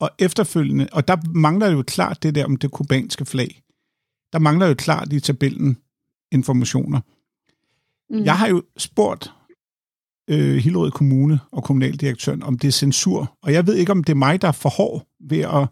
[0.00, 3.62] og efterfølgende, og der mangler jo klart det der om det kubanske flag.
[4.32, 5.78] Der mangler jo klart i tabellen
[6.32, 7.00] informationer.
[8.10, 8.24] Mm.
[8.24, 9.32] Jeg har jo spurgt
[10.30, 14.12] øh, Hillerød Kommune og kommunaldirektøren, om det er censur, og jeg ved ikke, om det
[14.12, 15.68] er mig, der er for hård ved at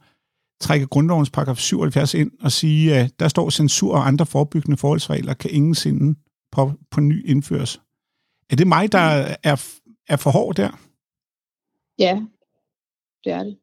[0.60, 5.34] trække grundlovens paragraf 77 ind og sige, at der står censur og andre forebyggende forholdsregler
[5.34, 6.18] kan ingensinde
[6.52, 7.80] på, på ny indføres.
[8.50, 9.34] Er det mig, der mm.
[9.42, 9.66] er,
[10.08, 10.70] er for hård der?
[11.98, 12.22] Ja,
[13.24, 13.58] det er det.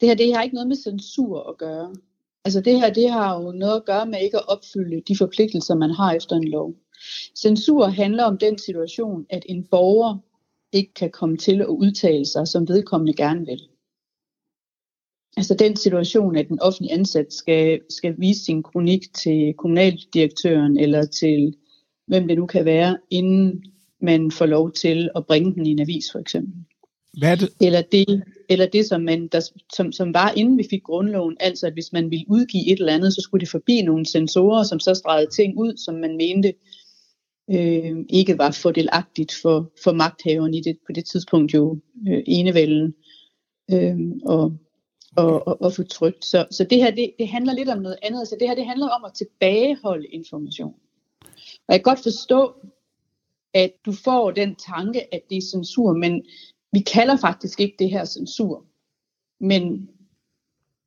[0.00, 1.94] Det her det har ikke noget med censur at gøre.
[2.44, 5.74] Altså det her, det har jo noget at gøre med ikke at opfylde de forpligtelser,
[5.74, 6.74] man har efter en lov.
[7.36, 10.18] Censur handler om den situation, at en borger
[10.72, 13.60] ikke kan komme til at udtale sig, som vedkommende gerne vil.
[15.36, 21.06] Altså den situation, at en offentlig ansat skal, skal vise sin kronik til kommunaldirektøren eller
[21.06, 21.56] til
[22.06, 23.64] hvem det nu kan være, inden
[24.00, 26.54] man får lov til at bringe den i en avis for eksempel.
[27.18, 27.48] Hvad er det?
[27.60, 31.66] Eller det, eller det som, man, der, som, som var inden vi fik grundloven, altså
[31.66, 34.80] at hvis man ville udgive et eller andet, så skulle det forbi nogle sensorer, som
[34.80, 36.54] så stregede ting ud, som man mente
[37.50, 42.94] øh, ikke var fordelagtigt for, for magthaveren i det, på det tidspunkt jo øh, enevælden
[43.70, 44.52] øh, og,
[45.16, 46.24] og, og, og få trygt.
[46.24, 48.20] Så, så det her, det, det handler lidt om noget andet.
[48.20, 50.74] Altså det her, det handler om at tilbageholde information.
[51.68, 52.54] Og jeg kan godt forstå,
[53.54, 56.24] at du får den tanke, at det er censur, men
[56.74, 58.64] vi kalder faktisk ikke det her censur.
[59.40, 59.88] Men,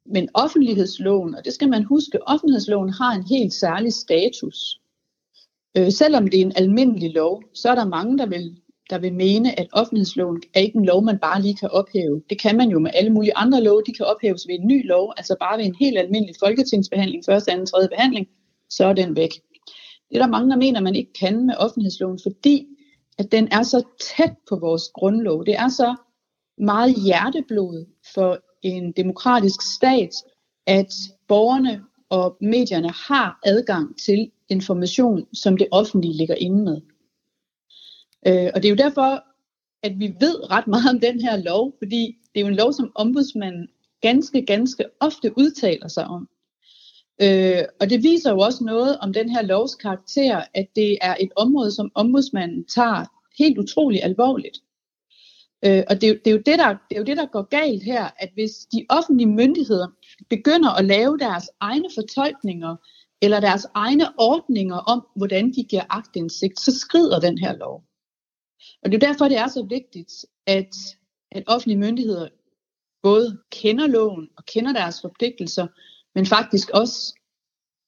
[0.05, 4.81] men offentlighedsloven, og det skal man huske, offentlighedsloven har en helt særlig status.
[5.77, 9.13] Øh, selvom det er en almindelig lov, så er der mange, der vil, der vil
[9.13, 12.21] mene, at offentlighedsloven er ikke en lov, man bare lige kan ophæve.
[12.29, 13.81] Det kan man jo med alle mulige andre love.
[13.87, 17.51] De kan ophæves ved en ny lov, altså bare ved en helt almindelig folketingsbehandling, første,
[17.51, 18.27] anden, tredje behandling,
[18.69, 19.33] så er den væk.
[20.09, 22.67] Det er der mange, der mener, man ikke kan med offentlighedsloven, fordi
[23.17, 25.45] at den er så tæt på vores grundlov.
[25.45, 25.95] Det er så
[26.57, 30.11] meget hjerteblod for en demokratisk stat,
[30.65, 30.93] at
[31.27, 36.81] borgerne og medierne har adgang til information, som det offentlige ligger inde med.
[38.27, 39.23] Øh, og det er jo derfor,
[39.83, 42.73] at vi ved ret meget om den her lov, fordi det er jo en lov,
[42.73, 43.67] som ombudsmanden
[44.01, 46.29] ganske, ganske ofte udtaler sig om.
[47.21, 51.15] Øh, og det viser jo også noget om den her lovs karakter, at det er
[51.19, 53.05] et område, som ombudsmanden tager
[53.39, 54.57] helt utrolig alvorligt.
[55.65, 57.83] Øh, og det det, er jo det, der, det er jo det, der går galt
[57.83, 59.87] her, at hvis de offentlige myndigheder
[60.29, 62.75] begynder at lave deres egne fortolkninger,
[63.21, 67.83] eller deres egne ordninger om, hvordan de giver agtindsigt, så skrider den her lov.
[68.83, 70.75] Og det er derfor, det er så vigtigt, at
[71.31, 72.27] at offentlige myndigheder
[73.03, 75.67] både kender loven og kender deres forpligtelser,
[76.17, 77.15] men faktisk også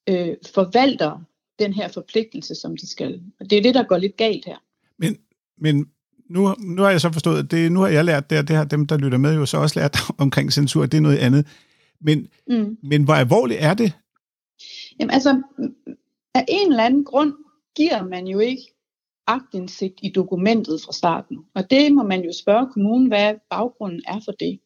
[0.09, 1.21] øh, forvalter
[1.59, 3.21] den her forpligtelse, som de skal.
[3.39, 4.57] Og det er det, der går lidt galt her.
[4.97, 5.17] Men,
[5.57, 5.89] men
[6.29, 8.55] nu, nu har jeg så forstået, at det, nu har jeg lært det, og det
[8.55, 11.47] har dem, der lytter med, jo så også lært omkring censur, det er noget andet.
[12.01, 12.77] Men, mm.
[12.83, 13.93] men hvor alvorligt er det?
[14.99, 15.41] Jamen altså,
[16.35, 17.33] af en eller anden grund
[17.75, 18.63] giver man jo ikke
[19.27, 21.37] agtindsigt i dokumentet fra starten.
[21.55, 24.59] Og det må man jo spørge kommunen, hvad baggrunden er for det.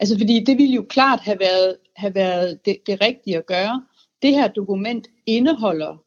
[0.00, 3.86] Altså fordi det ville jo klart have været, have været det, det rigtige at gøre.
[4.22, 6.04] Det her dokument indeholder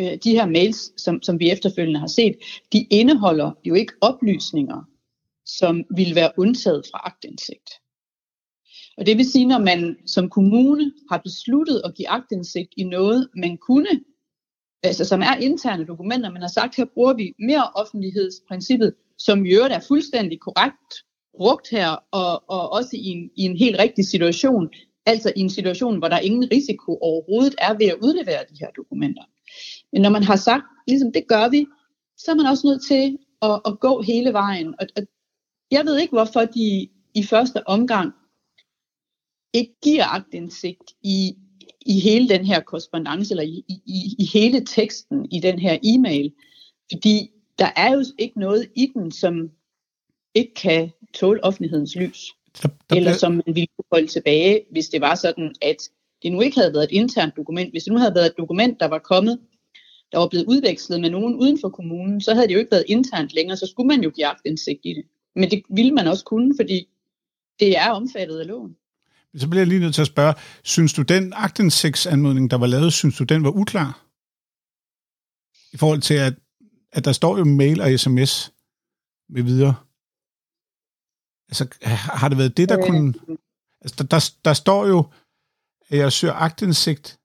[0.00, 2.36] øh, de her mails, som, som vi efterfølgende har set,
[2.72, 4.84] de indeholder jo ikke oplysninger,
[5.46, 7.70] som vil være undtaget fra agtindsigt.
[8.96, 13.28] Og det vil sige, når man som kommune har besluttet at give agtindsigt i noget,
[13.36, 14.00] man kunne,
[14.82, 19.50] altså som er interne dokumenter, man har sagt, her bruger vi mere offentlighedsprincippet, som i
[19.50, 20.94] øvrigt er fuldstændig korrekt
[21.36, 24.68] brugt her, og, og også i en, i en helt rigtig situation,
[25.06, 28.70] altså i en situation, hvor der ingen risiko overhovedet er ved at udlevere de her
[28.70, 29.22] dokumenter.
[29.92, 31.66] Men når man har sagt, ligesom det gør vi,
[32.16, 34.74] så er man også nødt til at, at gå hele vejen.
[34.80, 35.02] Og, og
[35.70, 38.12] jeg ved ikke, hvorfor de i første omgang
[39.52, 41.36] ikke giver agtindsigt i,
[41.86, 46.32] i hele den her korrespondence, eller i, i, i hele teksten i den her e-mail.
[46.92, 49.50] Fordi der er jo ikke noget i den, som
[50.34, 52.32] ikke kan tåle offentlighedens lys.
[52.62, 55.76] Der, der eller som man ville kunne holde tilbage, hvis det var sådan, at
[56.22, 57.70] det nu ikke havde været et internt dokument.
[57.70, 59.38] Hvis det nu havde været et dokument, der var kommet,
[60.12, 62.84] der var blevet udvekslet med nogen uden for kommunen, så havde det jo ikke været
[62.88, 65.04] internt længere, så skulle man jo give agtindsigt i det.
[65.36, 66.88] Men det ville man også kunne, fordi
[67.60, 68.76] det er omfattet af loven.
[69.36, 72.92] Så bliver jeg lige nødt til at spørge, synes du den aktindsigtsanmodning, der var lavet,
[72.92, 74.06] synes du den var uklar?
[75.72, 76.34] I forhold til, at,
[76.92, 78.52] at der står jo mail og sms
[79.28, 79.74] med videre.
[81.50, 81.68] Altså,
[82.20, 82.86] har det været det, der øh.
[82.86, 83.14] kunne...
[83.80, 85.04] Altså, der, der, der står jo,
[85.88, 87.18] at jeg søger agtindsigt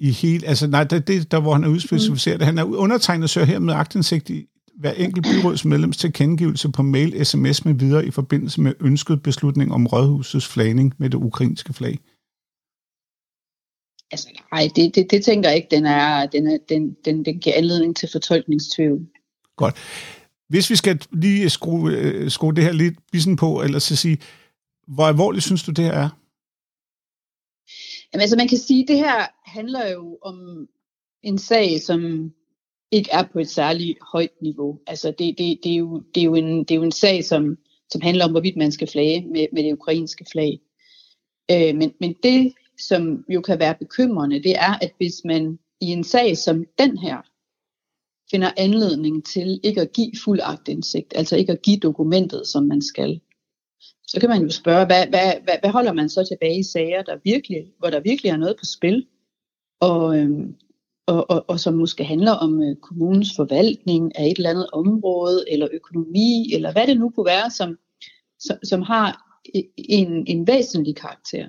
[0.00, 0.46] i hele...
[0.46, 2.40] Altså, nej, det det, der, hvor han er udspecificeret.
[2.40, 2.44] Mm.
[2.44, 7.64] Han er undertegnet søger her med agtindsigt i hver enkelt byrådsmedlems tilkendegivelse på mail, sms
[7.64, 11.98] med videre i forbindelse med ønsket beslutning om rådhusets flagning med det ukrainske flag?
[14.10, 17.38] Altså nej, det, det, det tænker jeg ikke, den, er, den, er, den, den, den
[17.38, 19.06] giver anledning til fortolkningstvivl.
[19.56, 19.76] Godt.
[20.52, 24.18] Hvis vi skal lige skrue, øh, skrue det her lidt bissen på, eller så sige,
[24.86, 26.08] hvor alvorligt synes du det her er?
[28.12, 30.68] Jamen altså man kan sige, at det her handler jo om
[31.22, 32.30] en sag, som
[32.90, 34.78] ikke er på et særligt højt niveau.
[34.86, 37.24] Altså det, det, det, er, jo, det, er, jo en, det er jo en sag,
[37.24, 37.56] som,
[37.90, 40.60] som handler om, hvorvidt man skal flage med, med det ukrainske flag.
[41.50, 45.86] Øh, men, men det, som jo kan være bekymrende, det er, at hvis man i
[45.86, 47.31] en sag som den her,
[48.32, 52.82] finder anledning til ikke at give fuld agtindsigt, altså ikke at give dokumentet, som man
[52.82, 53.20] skal,
[54.12, 57.02] så kan man jo spørge, hvad, hvad, hvad, hvad holder man så tilbage i sager,
[57.02, 59.06] der virkelig, hvor der virkelig er noget på spil?
[59.80, 60.54] Og, øhm,
[61.06, 65.44] og, og, og som måske handler om øh, kommunens forvaltning af et eller andet område,
[65.48, 67.78] eller økonomi, eller hvad det nu kunne være, som,
[68.38, 69.40] som, som har
[69.76, 71.46] en, en væsentlig karakter.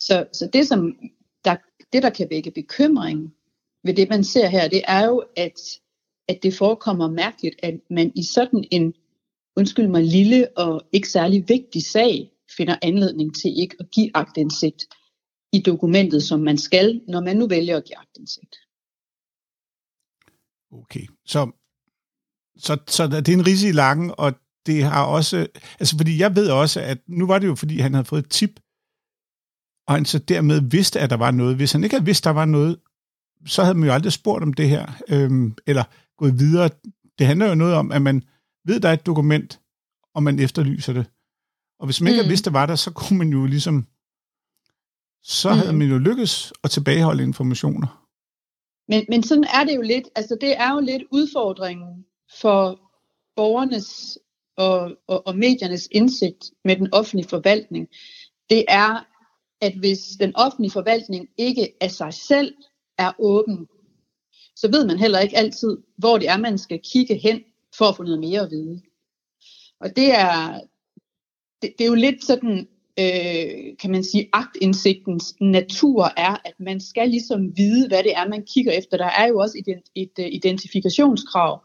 [0.00, 0.96] Så, så det, som
[1.44, 1.56] der,
[1.92, 3.34] det, der kan vække bekymring
[3.84, 5.60] ved det, man ser her, det er jo, at,
[6.28, 8.94] at det forekommer mærkeligt, at man i sådan en,
[9.56, 14.84] undskyld mig, lille og ikke særlig vigtig sag, finder anledning til ikke at give agtindsigt
[15.52, 18.56] i dokumentet, som man skal, når man nu vælger at give agtindsigt.
[20.72, 21.50] Okay, så,
[22.56, 24.32] så, så det er en risig lang, lakken, og
[24.66, 25.46] det har også,
[25.80, 28.30] altså fordi jeg ved også, at nu var det jo, fordi han havde fået et
[28.30, 28.60] tip,
[29.86, 31.56] og han så dermed vidste, at der var noget.
[31.56, 32.78] Hvis han ikke havde vidst, der var noget,
[33.46, 35.84] så havde man jo aldrig spurgt om det her, øhm, eller
[36.16, 36.70] gået videre.
[37.18, 38.22] Det handler jo noget om, at man
[38.64, 39.60] ved, der er et dokument,
[40.14, 41.06] og man efterlyser det.
[41.78, 42.22] Og hvis man ikke mm.
[42.22, 43.86] havde vidst, der var der, så kunne man jo ligesom
[45.26, 45.58] så mm.
[45.58, 48.06] havde man jo lykkes at tilbageholde informationer.
[48.88, 52.04] Men, men sådan er det jo lidt, altså det er jo lidt udfordringen
[52.40, 52.80] for
[53.36, 54.18] borgernes
[54.56, 57.88] og, og, og mediernes indsigt med den offentlige forvaltning.
[58.50, 59.06] Det er,
[59.60, 62.54] at hvis den offentlige forvaltning ikke af sig selv
[62.98, 63.68] er åben,
[64.56, 67.40] så ved man heller ikke altid, hvor det er, man skal kigge hen
[67.78, 68.80] for at få noget mere at vide.
[69.80, 70.60] Og det er,
[71.62, 76.80] det, det er jo lidt sådan øh, kan man sige, agtindsigtens natur er, at man
[76.80, 78.96] skal ligesom vide, hvad det er, man kigger efter.
[78.96, 81.64] Der er jo også et, et, et identifikationskrav.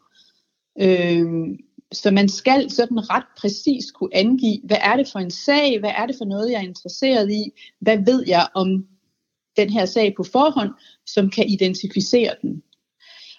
[0.81, 1.25] Øh,
[1.91, 5.91] så man skal sådan ret præcis kunne angive, hvad er det for en sag, hvad
[5.97, 8.87] er det for noget, jeg er interesseret i, hvad ved jeg om
[9.57, 10.69] den her sag på forhånd,
[11.05, 12.63] som kan identificere den.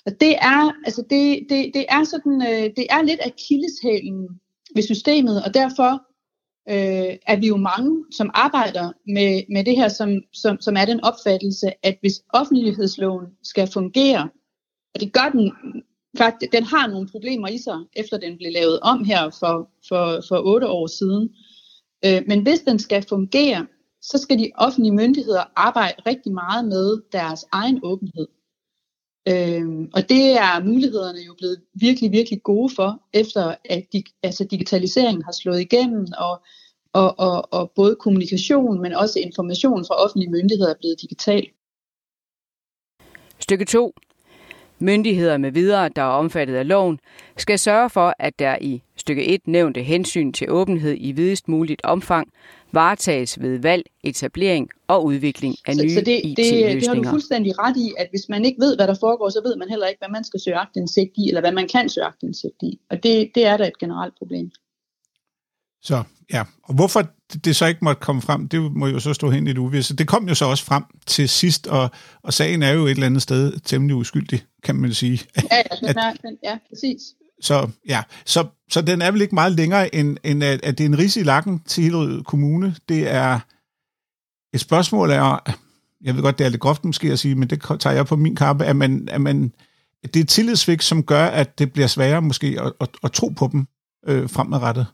[0.06, 4.28] Og det er, altså det, det, det er sådan, øh, det er lidt af kildeshælen
[4.74, 5.92] ved systemet, og derfor
[6.68, 10.84] øh, er vi jo mange, som arbejder med, med det her, som, som, som er
[10.84, 14.28] den opfattelse, at hvis offentlighedsloven skal fungere,
[14.94, 15.52] og det gør den
[16.18, 20.20] faktisk, den har nogle problemer i sig, efter den blev lavet om her for, for,
[20.28, 21.30] for otte år siden.
[22.04, 23.66] Øh, men hvis den skal fungere,
[24.02, 28.26] så skal de offentlige myndigheder arbejde rigtig meget med deres egen åbenhed.
[29.28, 34.44] Øhm, og det er mulighederne jo blevet virkelig, virkelig gode for, efter at de, altså
[34.44, 36.42] digitaliseringen har slået igennem, og,
[36.92, 41.46] og, og, og både kommunikation, men også information fra offentlige myndigheder er blevet digital.
[43.40, 43.94] Stykke 2.
[44.82, 46.98] Myndigheder med videre, der er omfattet af loven,
[47.36, 51.84] skal sørge for, at der i stykke 1 nævnte hensyn til åbenhed i videst muligt
[51.84, 52.28] omfang
[52.72, 56.72] varetages ved valg, etablering og udvikling af nye så, så det, IT-løsninger.
[56.72, 59.28] det, det har du fuldstændig ret i, at hvis man ikke ved, hvad der foregår,
[59.28, 61.88] så ved man heller ikke, hvad man skal søge agtindsigt i, eller hvad man kan
[61.88, 62.80] søge agtindsigt i.
[62.90, 64.50] Og det, det er da et generelt problem.
[65.82, 67.02] Så ja, og hvorfor
[67.34, 69.96] det så ikke måtte komme frem, det må jo så stå hen i det uvisse.
[69.96, 71.90] Det kom jo så også frem til sidst, og,
[72.22, 75.20] og sagen er jo et eller andet sted temmelig uskyldig, kan man sige.
[75.36, 77.02] Ja, ja, den er, den, ja præcis.
[77.40, 80.84] Så ja, så, så den er vel ikke meget længere, end, end at, at det
[80.84, 82.74] er en ris i lakken til Hillerød Kommune.
[82.88, 83.40] Det er
[84.54, 85.56] et spørgsmål er,
[86.04, 88.16] jeg ved godt, det er lidt groft måske at sige, men det tager jeg på
[88.16, 89.52] min kappe, at man, at man
[90.14, 93.48] det er tillidsvigt, som gør, at det bliver sværere måske at, at, at tro på
[93.52, 93.66] dem
[94.06, 94.86] øh, fremadrettet.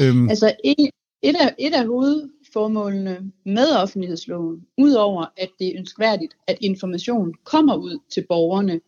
[0.00, 0.28] Øhm.
[0.28, 0.90] Altså et,
[1.22, 7.76] et, af, et af hovedformålene med offentlighedsloven, udover at det er ønskværdigt, at information kommer
[7.76, 8.80] ud til borgerne,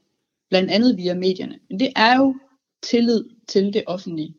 [0.51, 2.35] blandt andet via medierne, men det er jo
[2.83, 4.35] tillid til det offentlige.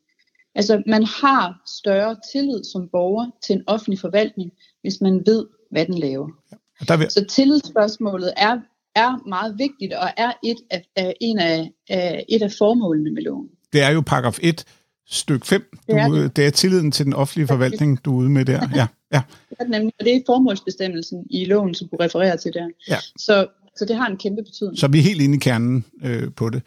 [0.55, 5.85] Altså man har større tillid som borger til en offentlig forvaltning, hvis man ved, hvad
[5.85, 6.29] den laver.
[6.51, 7.11] Ja, der vil...
[7.11, 8.59] Så tillidsspørgsmålet er,
[8.95, 13.21] er meget vigtigt og er et af, af, en af, af, et af formålene med
[13.21, 13.49] loven.
[13.73, 14.65] Det er jo paragraf 1,
[15.07, 15.69] stykke 5.
[15.71, 16.35] Du, det, er det.
[16.35, 18.67] det er tilliden til den offentlige forvaltning, du er ude med der.
[18.75, 19.21] Ja, ja.
[19.49, 22.69] Det er nemlig, og det er formålsbestemmelsen i loven, som du refererer til der.
[22.89, 22.97] Ja.
[23.17, 24.79] Så, så det har en kæmpe betydning.
[24.79, 26.61] Så vi er helt inde i kernen øh, på det.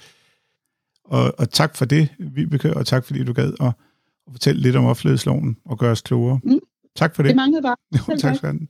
[1.04, 4.76] Og, og tak for det, Vibeke, og tak fordi du gad at, at fortælle lidt
[4.76, 6.40] om offentlighedsloven og gøre os klogere.
[6.44, 6.60] Mm.
[6.96, 7.28] Tak for det.
[7.28, 7.76] Det manglede bare.
[8.08, 8.68] Jo, tak skal du Den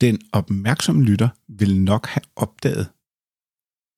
[0.00, 2.88] Den opmærksomme lytter vil nok have opdaget,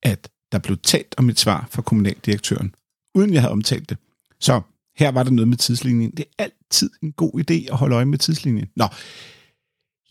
[0.03, 2.75] at der blev talt om et svar fra kommunaldirektøren,
[3.15, 3.97] uden jeg havde omtalt det.
[4.39, 4.61] Så
[4.95, 6.11] her var der noget med tidslinjen.
[6.11, 8.67] Det er altid en god idé at holde øje med tidslinjen.
[8.75, 8.87] Nå,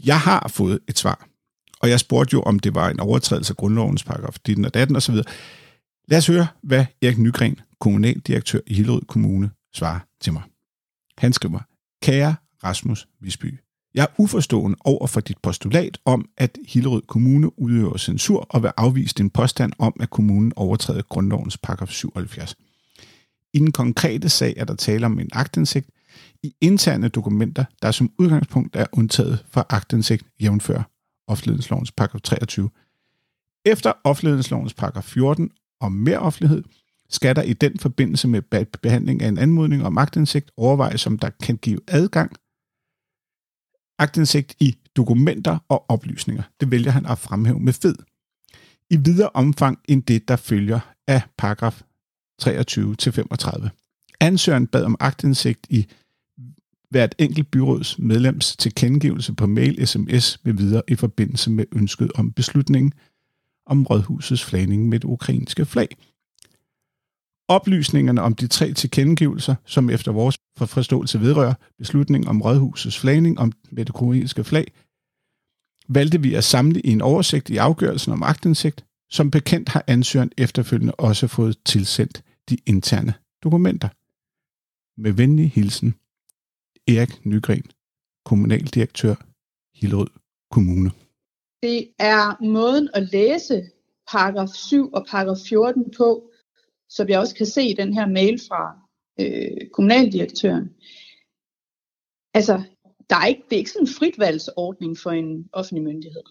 [0.04, 1.28] jeg har fået et svar,
[1.80, 4.96] og jeg spurgte jo, om det var en overtrædelse af grundlovens paragraf 19 og 18
[4.96, 5.14] osv.
[6.08, 10.42] Lad os høre, hvad Erik Nygren, kommunaldirektør i Hillerød Kommune, svarer til mig.
[11.18, 11.60] Han skriver,
[12.02, 13.58] Kære Rasmus Visby,
[13.94, 18.72] jeg er uforstående over for dit postulat om, at Hillerød Kommune udøver censur og vil
[18.76, 22.56] afvise din påstand om, at kommunen overtræder grundlovens paragraf 77.
[23.52, 25.90] I den konkrete sag er der tale om en agtindsigt
[26.42, 30.82] i interne dokumenter, der som udgangspunkt er undtaget fra agtindsigt jævnfør
[31.26, 32.70] offentlighedslovens paragraf 23.
[33.64, 35.50] Efter offentlighedslovens paragraf 14
[35.80, 36.62] om mere offentlighed,
[37.10, 38.42] skal der i den forbindelse med
[38.82, 42.32] behandling af en anmodning om magtindsigt overvejes, om der kan give adgang
[44.00, 46.42] agtindsigt i dokumenter og oplysninger.
[46.60, 47.94] Det vælger han at fremhæve med fed.
[48.90, 51.82] I videre omfang end det, der følger af paragraf
[52.42, 53.68] 23-35.
[54.20, 55.86] Ansøgeren bad om agtindsigt i
[56.90, 62.32] hvert enkelt byråds medlems tilkendegivelse på mail, sms med videre i forbindelse med ønsket om
[62.32, 62.92] beslutningen
[63.66, 65.96] om rådhusets flagning med det ukrainske flag.
[67.50, 73.52] Oplysningerne om de tre tilkendegivelser, som efter vores forståelse vedrører beslutningen om rådhusets flagning om
[73.70, 74.72] med det koreanske flag,
[75.88, 78.84] valgte vi at samle i en oversigt i afgørelsen om agtindsigt.
[79.12, 83.88] Som bekendt har ansøgeren efterfølgende også fået tilsendt de interne dokumenter.
[85.00, 85.94] Med venlig hilsen,
[86.88, 87.64] Erik Nygren,
[88.24, 89.14] kommunaldirektør
[89.74, 90.10] Hillerød
[90.50, 90.90] Kommune.
[91.62, 93.70] Det er måden at læse
[94.10, 96.29] paragraf 7 og paragraf 14 på,
[96.90, 98.78] som jeg også kan se i den her mail fra
[99.20, 100.70] øh, kommunaldirektøren.
[102.34, 102.62] Altså,
[103.10, 106.22] der er ikke, det er ikke sådan en fritvalgsordning for en offentlig myndighed.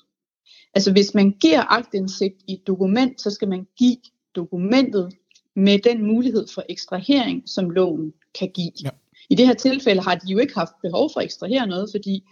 [0.73, 3.97] Altså, hvis man giver agtindsigt i et dokument, så skal man give
[4.35, 5.13] dokumentet
[5.55, 8.71] med den mulighed for ekstrahering, som loven kan give.
[8.83, 8.89] Ja.
[9.29, 12.23] I det her tilfælde har de jo ikke haft behov for at ekstrahere noget, fordi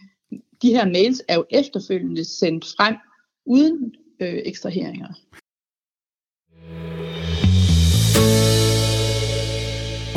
[0.62, 2.96] de her mails er jo efterfølgende sendt frem
[3.46, 5.14] uden øh, ekstraheringer.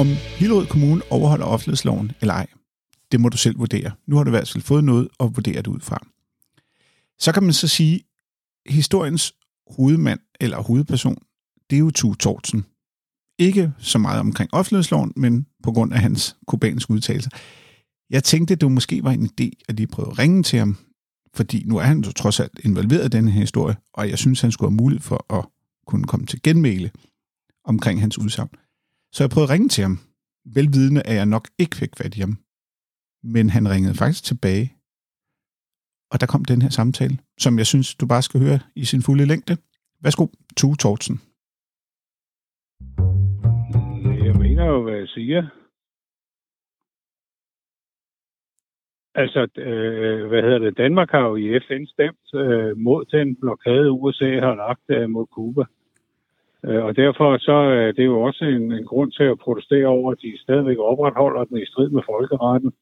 [0.01, 0.07] Om
[0.39, 2.47] Hillerød Kommune overholder offentlighedsloven eller ej,
[3.13, 3.91] det må du selv vurdere.
[4.07, 6.07] Nu har du i hvert fald fået noget at vurdere det ud fra.
[7.19, 8.01] Så kan man så sige,
[8.67, 9.35] historiens
[9.77, 11.17] hovedmand eller hovedperson,
[11.71, 12.65] det er jo Tue Tortsen.
[13.39, 17.31] Ikke så meget omkring offentlighedsloven, men på grund af hans kubanske udtalelser.
[18.11, 20.77] Jeg tænkte, det måske var en idé, at de prøvede at ringe til ham,
[21.35, 24.41] fordi nu er han jo trods alt involveret i denne her historie, og jeg synes,
[24.41, 25.45] han skulle have mulighed for at
[25.87, 26.91] kunne komme til genmæle
[27.65, 28.51] omkring hans udsagn.
[29.15, 29.97] Så jeg prøvede at ringe til ham,
[30.57, 32.35] velvidende at jeg nok ikke fik fat i ham.
[33.35, 34.67] Men han ringede faktisk tilbage,
[36.13, 39.03] og der kom den her samtale, som jeg synes, du bare skal høre i sin
[39.03, 39.57] fulde længde.
[40.05, 41.17] Værsgo, Tue Tortsen.
[44.27, 45.43] Jeg mener jo, hvad jeg siger.
[49.15, 50.79] Altså, øh, hvad hedder det?
[50.79, 55.27] Danmark har jo i FN stemt øh, mod den blokade, USA har lagt øh, mod
[55.35, 55.65] Cuba.
[56.67, 59.87] Øh, og derfor så er øh, det jo også en, en grund til at protestere
[59.87, 62.73] over, at de stadigvæk opretholder den i strid med folkeretten.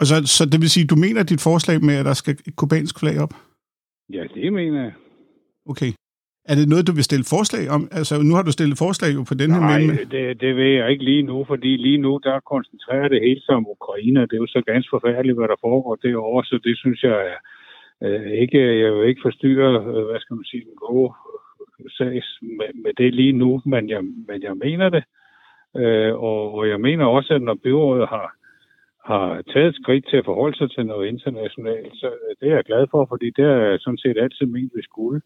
[0.00, 2.56] Og så, så det vil sige, du mener dit forslag med, at der skal et
[2.56, 3.34] kubansk flag op?
[4.12, 4.92] Ja, det mener jeg.
[5.66, 5.92] Okay.
[6.50, 7.82] Er det noget, du vil stille forslag om?
[7.98, 9.96] Altså, nu har du stillet forslag jo på den her Nej, mellem...
[10.14, 13.54] det, det vil jeg ikke lige nu, fordi lige nu, der koncentrerer det hele sig
[13.60, 14.20] om Ukraine.
[14.20, 17.38] Det er jo så ganske forfærdeligt, hvad der foregår derovre, så det synes jeg er
[18.04, 21.12] øh, ikke, jeg vil ikke forstyrre, øh, hvad skal man sige, den gode
[21.98, 25.04] sag med, med det lige nu, men jeg, men jeg mener det.
[25.76, 28.34] Øh, og, og jeg mener også, at når byrådet har,
[29.04, 32.54] har taget et skridt til at forholde sig til noget internationalt, så øh, det er
[32.54, 35.20] jeg glad for, fordi det er sådan set altid ment, vi skulle.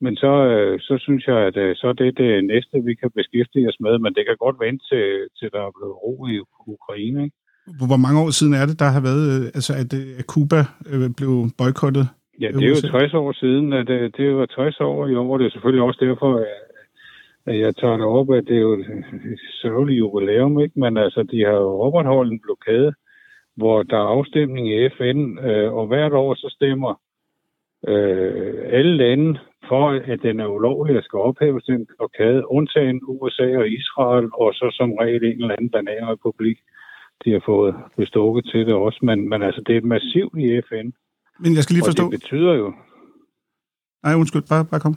[0.00, 3.10] Men så, øh, så synes jeg, at øh, så er det det næste, vi kan
[3.10, 6.40] beskæftige os med, men det kan godt vente til, til der er blevet ro i
[6.66, 7.24] Ukraine.
[7.24, 7.36] Ikke?
[7.78, 10.60] Hvor mange år siden er det, der har været, øh, altså at, øh, at Cuba
[10.92, 12.06] øh, blev boykottet?
[12.40, 15.38] Ja, det er jo 60 år siden, at det, det var 60 år i år.
[15.38, 16.30] Det er selvfølgelig også derfor,
[17.46, 19.04] at jeg tager det op, at det er jo et
[19.62, 20.80] sørgeligt jubilæum, ikke?
[20.80, 22.92] Men altså, de har jo opretholdt en blokade,
[23.56, 25.38] hvor der er afstemning i FN,
[25.78, 26.94] og hvert år så stemmer
[27.88, 33.48] øh, alle lande for, at den er ulovlig at skal ophæves den blokade, undtagen USA
[33.62, 36.58] og Israel, og så som regel en eller anden bananrepublik,
[37.24, 38.98] de har fået bestukket til det også.
[39.02, 40.86] Men, men altså, det er massivt i FN.
[41.42, 42.04] Men jeg skal lige forstå...
[42.06, 42.72] Og det betyder jo...
[44.04, 44.96] Nej, undskyld, bare, bare kom.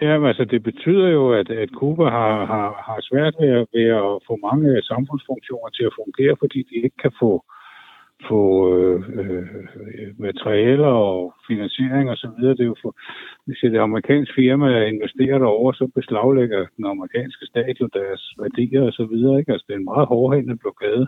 [0.00, 3.66] Ja, men altså, det betyder jo, at, at Cuba har, har, har svært ved at,
[3.74, 7.44] ved at få mange samfundsfunktioner til at fungere, fordi de ikke kan få
[8.28, 8.42] få
[8.76, 9.46] øh, øh,
[10.18, 12.54] materialer og finansiering og så videre.
[12.54, 12.92] Det er jo for,
[13.46, 18.92] hvis det amerikanske firma investerer derover, så beslaglægger den amerikanske stat jo deres værdier og
[18.92, 19.38] så videre.
[19.38, 19.52] Ikke?
[19.52, 21.06] Altså, det er en meget hårdhændet blokade.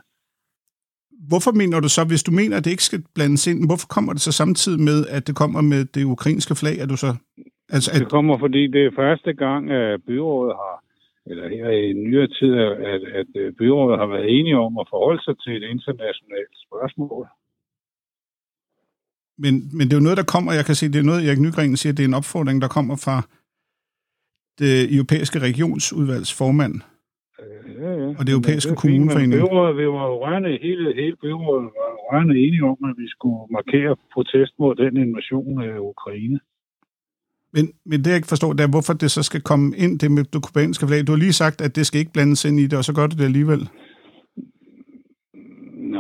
[1.28, 4.12] Hvorfor mener du så, hvis du mener, at det ikke skal blandes ind, hvorfor kommer
[4.12, 7.14] det så samtidig med, at det kommer med det ukrainske flag, at du så...
[7.68, 8.00] Altså, at...
[8.00, 10.84] Det kommer, fordi det er første gang, at byrådet har
[11.30, 12.52] eller her i nyere tid,
[12.94, 17.26] at, at byrådet har været enige om at forholde sig til et internationalt spørgsmål.
[19.38, 21.40] Men, men det er jo noget, der kommer, jeg kan se, det er noget, Erik
[21.40, 23.16] Nygren siger, det er en opfordring, der kommer fra
[24.58, 26.74] det europæiske regionsudvalgs formand.
[27.84, 28.08] Ja, ja.
[28.18, 29.40] Og det europæiske det kommuneforening.
[29.40, 33.96] Byrådet, vi var rørende, hele, hele byrådet var rørende enige om, at vi skulle markere
[34.14, 36.38] protest mod den invasion af Ukraine.
[37.54, 40.10] Men, men det jeg ikke forstår, det er, hvorfor det så skal komme ind, det
[40.10, 41.06] med det kubanske flag.
[41.06, 43.06] Du har lige sagt, at det skal ikke blandes ind i det, og så gør
[43.06, 43.62] det det alligevel.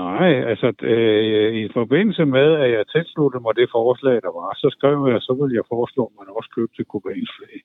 [0.00, 4.68] Nej, altså øh, i forbindelse med, at jeg tilsluttede mig det forslag, der var, så
[4.76, 7.56] skrev jeg, så vil jeg foreslå, at man også køber til kubansk flag.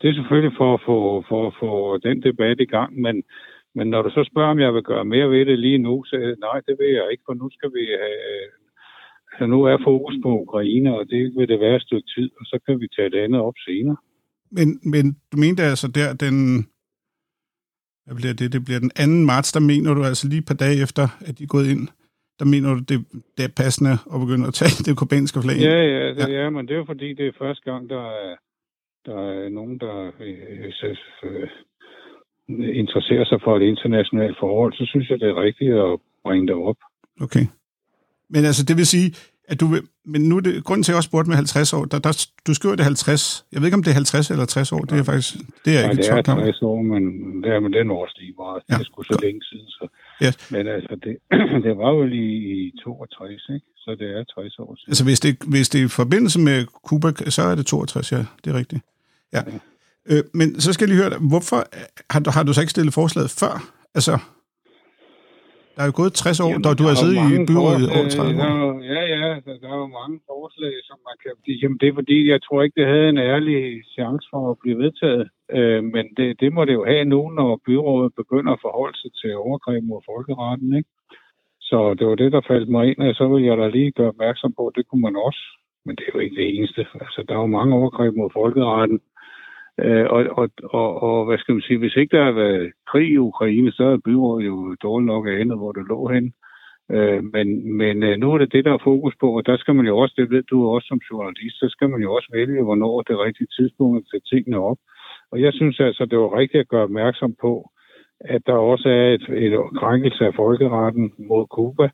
[0.00, 3.22] Og det er selvfølgelig for at få, for få den debat i gang, men,
[3.74, 6.16] men når du så spørger, om jeg vil gøre mere ved det lige nu, så
[6.46, 8.18] nej, det vil jeg ikke, for nu skal vi have
[9.38, 12.44] så nu er fokus på Ukraine, og det vil det være et stykke tid, og
[12.46, 13.96] så kan vi tage det andet op senere.
[14.50, 16.36] Men, men du mente altså der, den,
[18.04, 19.26] hvad bliver det, det bliver den 2.
[19.32, 21.88] marts, der mener du altså lige et par dage efter, at de er gået ind,
[22.38, 22.98] der mener du, det,
[23.36, 26.42] det er passende at begynde at tage det kubanske flag Ja, ja, det, ja.
[26.42, 28.36] ja, men det er fordi, det er første gang, der er,
[29.06, 30.72] der er nogen, der øh,
[31.22, 31.48] øh,
[32.82, 36.54] interesserer sig for et internationalt forhold, så synes jeg, det er rigtigt at bringe det
[36.54, 36.76] op.
[37.20, 37.44] Okay.
[38.28, 39.08] Men altså, det vil sige,
[39.50, 39.82] at du vil,
[40.12, 42.12] men nu er det, grunden til, at jeg også spurgte med 50 år, der, der,
[42.46, 43.44] du skriver det 50.
[43.52, 44.82] Jeg ved ikke, om det er 50 eller 60 år.
[44.88, 45.30] Det er faktisk,
[45.64, 47.02] det er Nej, ikke det er 60 år, men
[47.42, 48.62] det er med den årstige meget.
[48.68, 48.74] Ja.
[48.74, 49.84] Det er sgu så længe siden, så.
[50.20, 50.32] Ja.
[50.50, 51.16] Men altså, det,
[51.64, 53.66] det var jo lige i 62, ikke?
[53.76, 54.90] Så det er 60 år siden.
[54.90, 58.24] Altså, hvis det, hvis det er i forbindelse med Cuba, så er det 62, ja.
[58.44, 58.82] Det er rigtigt.
[59.32, 59.42] Ja.
[59.46, 59.58] ja.
[60.10, 61.60] Øh, men så skal jeg lige høre dig, hvorfor
[62.10, 63.72] har du, har du så ikke stillet forslaget før?
[63.94, 64.18] Altså,
[65.80, 68.42] Der er jo gået 60 år, da du har siddet i byrådet i over 30
[68.48, 68.72] år.
[68.94, 71.32] Ja, ja, der, der er jo mange forslag, som man kan...
[71.62, 73.58] Jamen, det er fordi, jeg tror ikke, det havde en ærlig
[73.96, 75.26] chance for at blive vedtaget.
[75.56, 79.12] Øh, men det, det må det jo have nu, når byrådet begynder at forholde sig
[79.20, 80.90] til overgreb mod folkeretten, ikke?
[81.68, 84.12] Så det var det, der faldt mig ind, og så vil jeg da lige gøre
[84.14, 85.42] opmærksom på, at det kunne man også.
[85.84, 86.80] Men det er jo ikke det eneste.
[87.04, 88.98] Altså, der er jo mange overgreb mod folkeretten.
[89.84, 93.08] Øh, og, og, og, og, hvad skal man sige, hvis ikke der har været krig
[93.08, 96.32] i Ukraine, så er byrådet jo dårligt nok andet, hvor det lå hen.
[96.90, 99.74] Øh, men, men øh, nu er det det, der er fokus på, og der skal
[99.74, 102.62] man jo også, det ved du også som journalist, så skal man jo også vælge,
[102.62, 104.78] hvornår det rigtige tidspunkt at sætte tingene op.
[105.32, 107.70] Og jeg synes altså, det var rigtigt at gøre opmærksom på,
[108.20, 111.88] at der også er et, et krænkelse af folkeretten mod Kuba,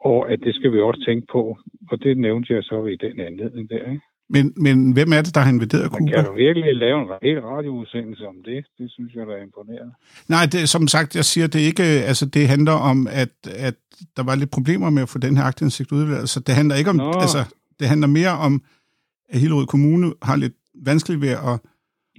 [0.00, 1.58] og at det skal vi også tænke på.
[1.90, 4.11] Og det nævnte jeg så i den anledning der, ikke?
[4.34, 5.98] Men, men hvem er det, der har inviteret Cuba?
[5.98, 8.60] Men kan du virkelig lave en hel radioudsendelse om det?
[8.78, 9.94] Det synes jeg, der er imponerende.
[10.34, 13.34] Nej, det, som sagt, jeg siger, det ikke, altså det handler om, at,
[13.68, 13.76] at
[14.16, 16.28] der var lidt problemer med at få den her aktindsigt udvalgt.
[16.28, 17.12] Så det handler ikke om, Nå.
[17.24, 17.40] altså
[17.78, 18.54] det handler mere om,
[19.32, 20.56] at Hillerød Kommune har lidt
[20.90, 21.56] vanskeligt ved at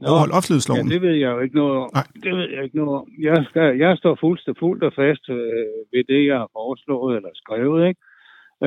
[0.01, 0.07] Nå.
[0.09, 0.87] overholde offentlighedsloven.
[0.87, 1.89] Ja, det ved jeg jo ikke noget om.
[1.93, 2.07] Nej.
[2.25, 3.07] Det ved jeg ikke noget om.
[3.29, 7.29] Jeg, skal, jeg står fuldt, fuldt og fast øh, ved det, jeg har foreslået eller
[7.33, 8.01] skrevet, ikke?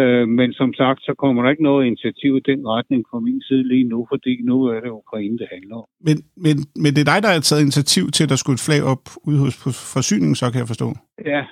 [0.01, 3.43] Øh, men som sagt, så kommer der ikke noget initiativ i den retning fra min
[3.43, 5.87] side lige nu, fordi nu er det Ukraine, det handler om.
[6.01, 8.67] Men, men, men det er dig, der har taget initiativ til, at der skulle et
[8.69, 9.55] flag op ude hos
[9.95, 10.89] forsyningen, så kan jeg forstå?
[11.33, 11.43] Ja,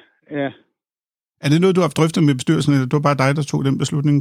[0.40, 0.50] ja.
[1.44, 3.42] Er det noget, du har haft drøftet med bestyrelsen, eller det var bare dig, der
[3.42, 4.16] tog den beslutning?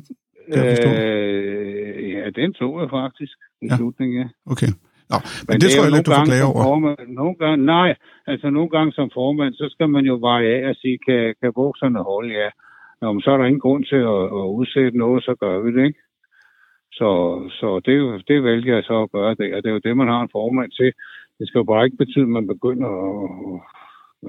[0.54, 0.90] Kan jeg forstå?
[0.90, 3.36] Øh, ja, den tog jeg faktisk.
[3.62, 4.20] Beslutning, ja.
[4.20, 4.52] ja.
[4.54, 4.72] Okay.
[5.12, 6.64] Nå, men, men det, det tror jeg lidt, du får klage over.
[6.72, 7.90] Formand, nogle gange, nej,
[8.32, 11.52] altså nogle gange som formand, så skal man jo veje af og sige, kan, kan
[11.60, 12.50] bukserne holde, ja.
[13.04, 15.70] Nå, men så er der ingen grund til at, at udsætte noget, så gør vi
[15.78, 16.02] det, ikke?
[17.00, 17.10] Så,
[17.60, 17.98] så det,
[18.30, 20.36] det vælger jeg så at gøre det, og det er jo det, man har en
[20.38, 20.90] formand til.
[21.38, 23.20] Det skal jo bare ikke betyde, at man begynder at,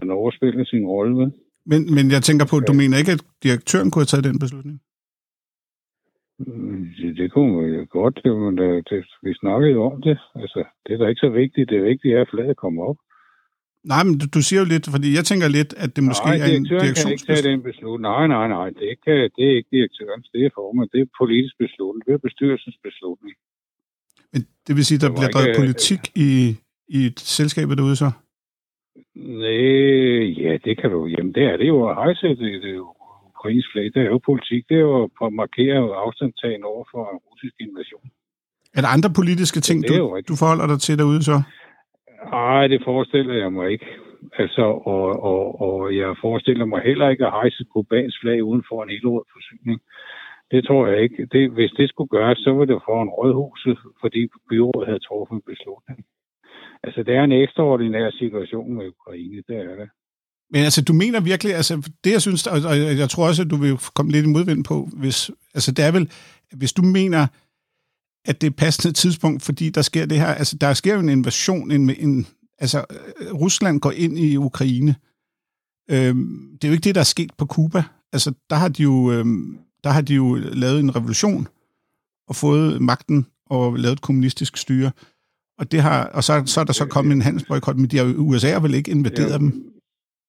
[0.03, 1.29] at overspille sin rolle med.
[1.70, 2.81] Men, men jeg tænker på, at du ja.
[2.81, 4.77] mener ikke, at direktøren kunne have taget den beslutning?
[6.39, 9.99] Mm, det, det kunne man jo godt, det, men det, det, vi snakkede jo om
[10.09, 10.16] det.
[10.43, 11.70] Altså, det er da ikke så vigtigt.
[11.70, 12.99] Det er vigtigt, at fladet kommer op.
[13.93, 16.45] Nej, men du, du siger jo lidt, fordi jeg tænker lidt, at det måske nej,
[16.45, 17.03] er en direktionsbeslutning.
[17.03, 18.03] kan ikke tage den beslutning.
[18.12, 21.09] Nej, nej, nej, det er, ikke, det er ikke direktøren, det er formand, det er
[21.22, 23.35] politisk beslutning, det er bestyrelsens beslutning.
[24.32, 26.30] Men det vil sige, der bliver drevet politik i,
[26.97, 28.11] i et selskab derude så?
[29.14, 31.01] Nej, ja, det kan du.
[31.14, 32.89] Jamen, det er det jo hejse det, det er jo
[33.30, 33.85] ukrainsk flag.
[33.95, 34.62] Det er jo politik.
[34.68, 38.07] Det er jo at markere afstandtagen over for en russisk invasion.
[38.76, 41.43] Er der andre politiske ting, du, du forholder dig til derude så?
[42.31, 43.87] Nej, det forestiller jeg mig ikke.
[44.39, 48.83] Altså, og, og, og jeg forestiller mig heller ikke at hejse kubansk flag uden for
[48.83, 49.81] en helåret forsyning.
[50.51, 51.29] Det tror jeg ikke.
[51.33, 55.35] Det, hvis det skulle gøres, så var det for en rådhuset, fordi byrådet havde truffet
[55.37, 56.05] en beslutning.
[56.83, 59.89] Altså, det er en ekstraordinær situation med Ukraine, det er det.
[60.51, 63.51] Men altså, du mener virkelig, altså, det jeg synes, og, og jeg tror også, at
[63.51, 66.07] du vil komme lidt i modvind på, hvis, altså, det er vel,
[66.61, 67.22] hvis du mener,
[68.25, 71.09] at det er passende tidspunkt, fordi der sker det her, altså der sker jo en
[71.09, 72.27] invasion, en, en,
[72.59, 72.85] altså
[73.33, 74.97] Rusland går ind i Ukraine.
[75.91, 77.83] Øhm, det er jo ikke det, der er sket på Kuba.
[78.12, 81.49] Altså der har de jo, øhm, der har de jo lavet en revolution
[82.29, 84.91] og fået magten og lavet et kommunistisk styre.
[85.59, 88.05] Og, det har, og så, så er der så kommet en handelsboykot, men de har,
[88.05, 89.74] USA har vel ikke invaderet ja, dem?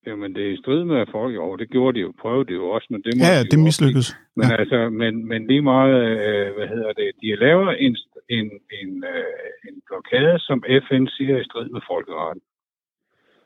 [0.07, 1.35] Jamen, det er i strid med folk.
[1.35, 2.13] Jo, det gjorde de jo.
[2.21, 4.09] Prøvede de jo også, men det må Ja, de det mislykkedes.
[4.35, 4.55] Men ja.
[4.55, 5.95] altså, men, men lige meget,
[6.27, 7.95] øh, hvad hedder det, de laver en,
[8.29, 8.47] en,
[8.79, 12.41] en, øh, en blokade, som FN siger er i strid med folkeretten.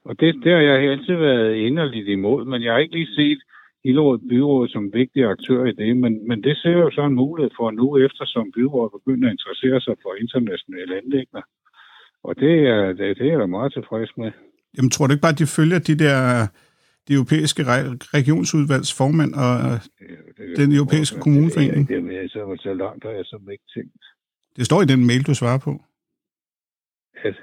[0.04, 3.40] Og det, det har jeg altid været inderligt imod, men jeg har ikke lige set
[3.84, 7.52] Hillerød Byråd som vigtig aktør i det, men, men det ser jo så en mulighed
[7.58, 11.42] for nu, eftersom byrådet begynder at interessere sig for internationale anlægner.
[12.24, 14.32] Og det er, det, det er jeg da meget tilfreds med.
[14.78, 16.48] Jamen, tror du ikke bare, at de følger de der
[17.08, 17.64] de europæiske
[18.14, 19.80] regionsudvalgs formand og
[20.58, 21.88] den europæiske kommuneforening?
[21.88, 24.04] Det, det, det, så, så langt har jeg så ikke tænkt.
[24.56, 25.84] Det står i den mail, du svarer på.
[27.24, 27.36] At?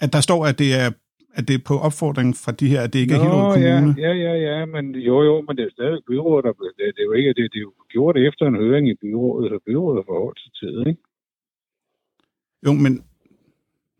[0.00, 0.90] At der står, at det er
[1.38, 3.94] at det er på opfordring fra de her, at det ikke Nå, er Hillerød Kommune?
[4.06, 7.00] Ja, ja, ja, ja, men jo, jo, men det er stadig byrådet, der det, det,
[7.02, 10.04] er jo ikke, det, det er jo gjort efter en høring i byrådet, så byrådet
[10.10, 11.02] forholdt sig til ikke?
[12.66, 12.92] Jo, men,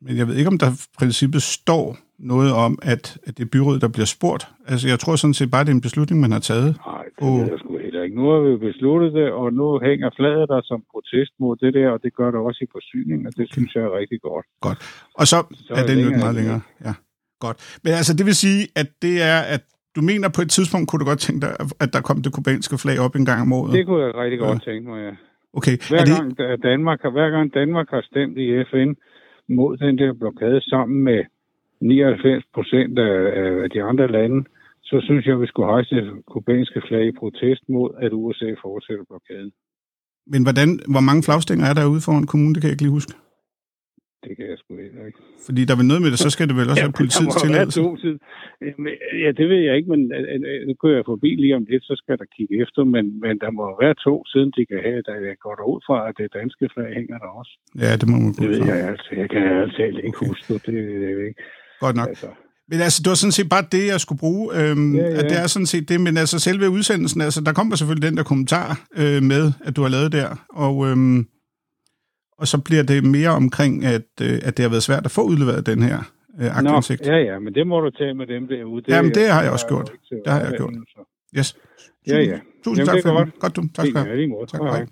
[0.02, 3.50] men jeg ved ikke, om der i princippet står noget om, at, at det er
[3.52, 4.44] byrådet, der bliver spurgt.
[4.70, 6.76] Altså, jeg tror sådan set bare, det er en beslutning, man har taget.
[6.86, 7.38] Nej, det og...
[7.38, 8.16] ved jeg sgu heller ikke.
[8.16, 11.88] Nu har vi besluttet det, og nu hænger flaget der som protest mod det der,
[11.90, 13.52] og det gør det også i forsyning, og det okay.
[13.52, 14.46] synes jeg er rigtig godt.
[14.60, 14.78] Godt.
[15.20, 15.36] Og så,
[15.66, 16.60] så er den jo ikke meget længere.
[16.86, 16.92] Ja,
[17.40, 17.78] godt.
[17.84, 19.62] Men altså, det vil sige, at det er, at
[19.96, 21.52] du mener på et tidspunkt, kunne du godt tænke dig,
[21.84, 23.72] at der kom det kubanske flag op en gang om året?
[23.72, 24.70] Det kunne jeg rigtig godt ja.
[24.70, 25.14] tænke mig, ja.
[25.58, 25.76] Okay.
[25.90, 26.16] Hver, det...
[26.16, 28.90] gang Danmark, hver gang Danmark har stemt i FN
[29.48, 31.24] mod den der blokade sammen med
[31.80, 33.14] 99 procent af,
[33.62, 34.44] af de andre lande,
[34.82, 38.50] så synes jeg, at vi skulle hejse det kubanske flag i protest mod, at USA
[38.62, 39.52] fortsætter blokaden.
[40.26, 42.54] Men hvordan, hvor mange flagstænger er der ude foran kommunen?
[42.54, 43.12] Det kan jeg ikke lige huske.
[44.26, 45.20] Det kan jeg sgu heller ikke.
[45.46, 47.80] Fordi der er vel noget med det, så skal det vel også have politiets tilladelse.
[49.22, 51.84] Ja, det ved jeg ikke, men øh, øh, nu kører jeg forbi lige om lidt,
[51.90, 55.00] så skal der kigge efter, men, men der må være to, siden de kan have,
[55.08, 57.52] der jeg går ud fra, at det danske flag hænger der også.
[57.84, 59.10] Ja, det må man gå Det ved jeg altså.
[59.22, 60.66] Jeg kan altså ikke huske det.
[60.66, 61.42] Det ved jeg ikke.
[61.84, 62.08] Godt nok.
[62.08, 62.28] Altså,
[62.70, 64.44] Men altså, det var sådan set bare det, jeg skulle bruge.
[64.58, 65.14] Øhm, Ja, ja, ja.
[65.14, 65.18] ja.
[65.20, 68.16] At det er sådan set det, men altså selve udsendelsen, altså der kommer selvfølgelig den
[68.18, 68.68] der kommentar
[69.00, 70.28] øh, med, at du har lavet der,
[70.64, 71.18] og, øhm,
[72.38, 75.22] og så bliver det mere omkring, at, øh, at det har været svært at få
[75.22, 75.98] udleveret den her
[76.40, 77.06] øh, aktindsigt.
[77.06, 78.84] Nå, ja, ja, men det må du tage med dem derude.
[78.88, 79.92] Jamen, det har jeg også gjort.
[80.10, 80.74] Det har jeg gjort.
[80.88, 81.00] så.
[81.38, 81.56] Yes.
[82.06, 82.38] Ja, ja.
[82.64, 83.38] Tusind Jamen, tak det for det.
[83.38, 83.62] Godt du.
[83.74, 84.46] Tak skal du have.
[84.46, 84.86] Tak, hej.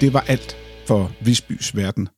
[0.00, 0.56] Det var alt
[0.86, 2.08] for Visbys Verden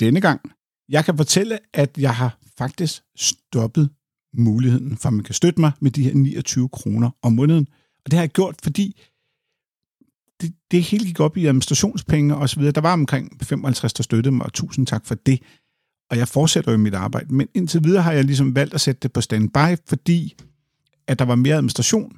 [0.00, 0.40] denne gang.
[0.88, 3.90] Jeg kan fortælle, at jeg har faktisk stoppet
[4.34, 7.66] muligheden for, at man kan støtte mig med de her 29 kroner om måneden.
[8.04, 9.00] Og det har jeg gjort, fordi
[10.40, 12.72] det, det hele gik op i administrationspenge og så videre.
[12.72, 15.42] Der var omkring 55, der støttede mig, og tusind tak for det.
[16.10, 17.34] Og jeg fortsætter jo mit arbejde.
[17.34, 20.34] Men indtil videre har jeg ligesom valgt at sætte det på standby, fordi
[21.06, 22.16] at der var mere administration,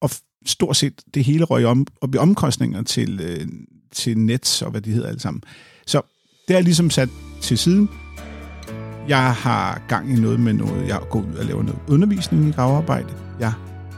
[0.00, 0.10] og
[0.46, 3.48] stort set det hele røg om, op i omkostninger til, øh,
[3.92, 5.42] til Nets og hvad de hedder alle sammen.
[5.86, 6.02] Så
[6.48, 7.08] det er ligesom sat
[7.40, 7.88] til siden.
[9.08, 10.88] Jeg har gang i noget med noget.
[10.88, 13.14] Jeg går ud og laver noget undervisning i gravearbejde.
[13.40, 13.52] Jeg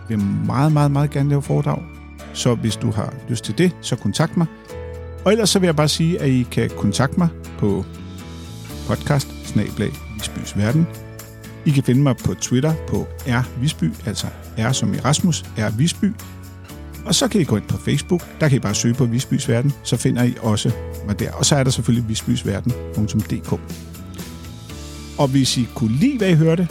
[0.08, 1.95] vil meget, meget, meget gerne lave foredrag.
[2.36, 4.46] Så hvis du har lyst til det, så kontakt mig.
[5.24, 7.28] Og ellers så vil jeg bare sige, at I kan kontakte mig
[7.58, 7.84] på
[8.86, 9.28] podcast
[10.14, 10.86] Visbys Verden.
[11.64, 14.26] I kan finde mig på Twitter på R Visby, altså
[14.58, 16.12] R som i Rasmus, R Visby.
[17.06, 19.48] Og så kan I gå ind på Facebook, der kan I bare søge på Visbys
[19.48, 20.72] Verden, så finder I også
[21.06, 21.32] mig der.
[21.32, 23.60] Og så er der selvfølgelig visbysverden.dk.
[25.18, 26.68] Og hvis I kunne lide, hvad I hørte,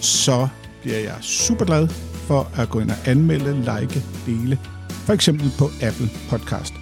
[0.00, 0.48] så
[0.82, 1.88] bliver jeg super glad
[2.26, 4.58] for at gå ind og anmelde, like, dele,
[5.06, 6.74] for eksempel på Apple Podcast.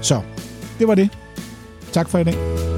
[0.00, 0.22] Så
[0.78, 1.08] det var det.
[1.92, 2.73] Tak for i dag.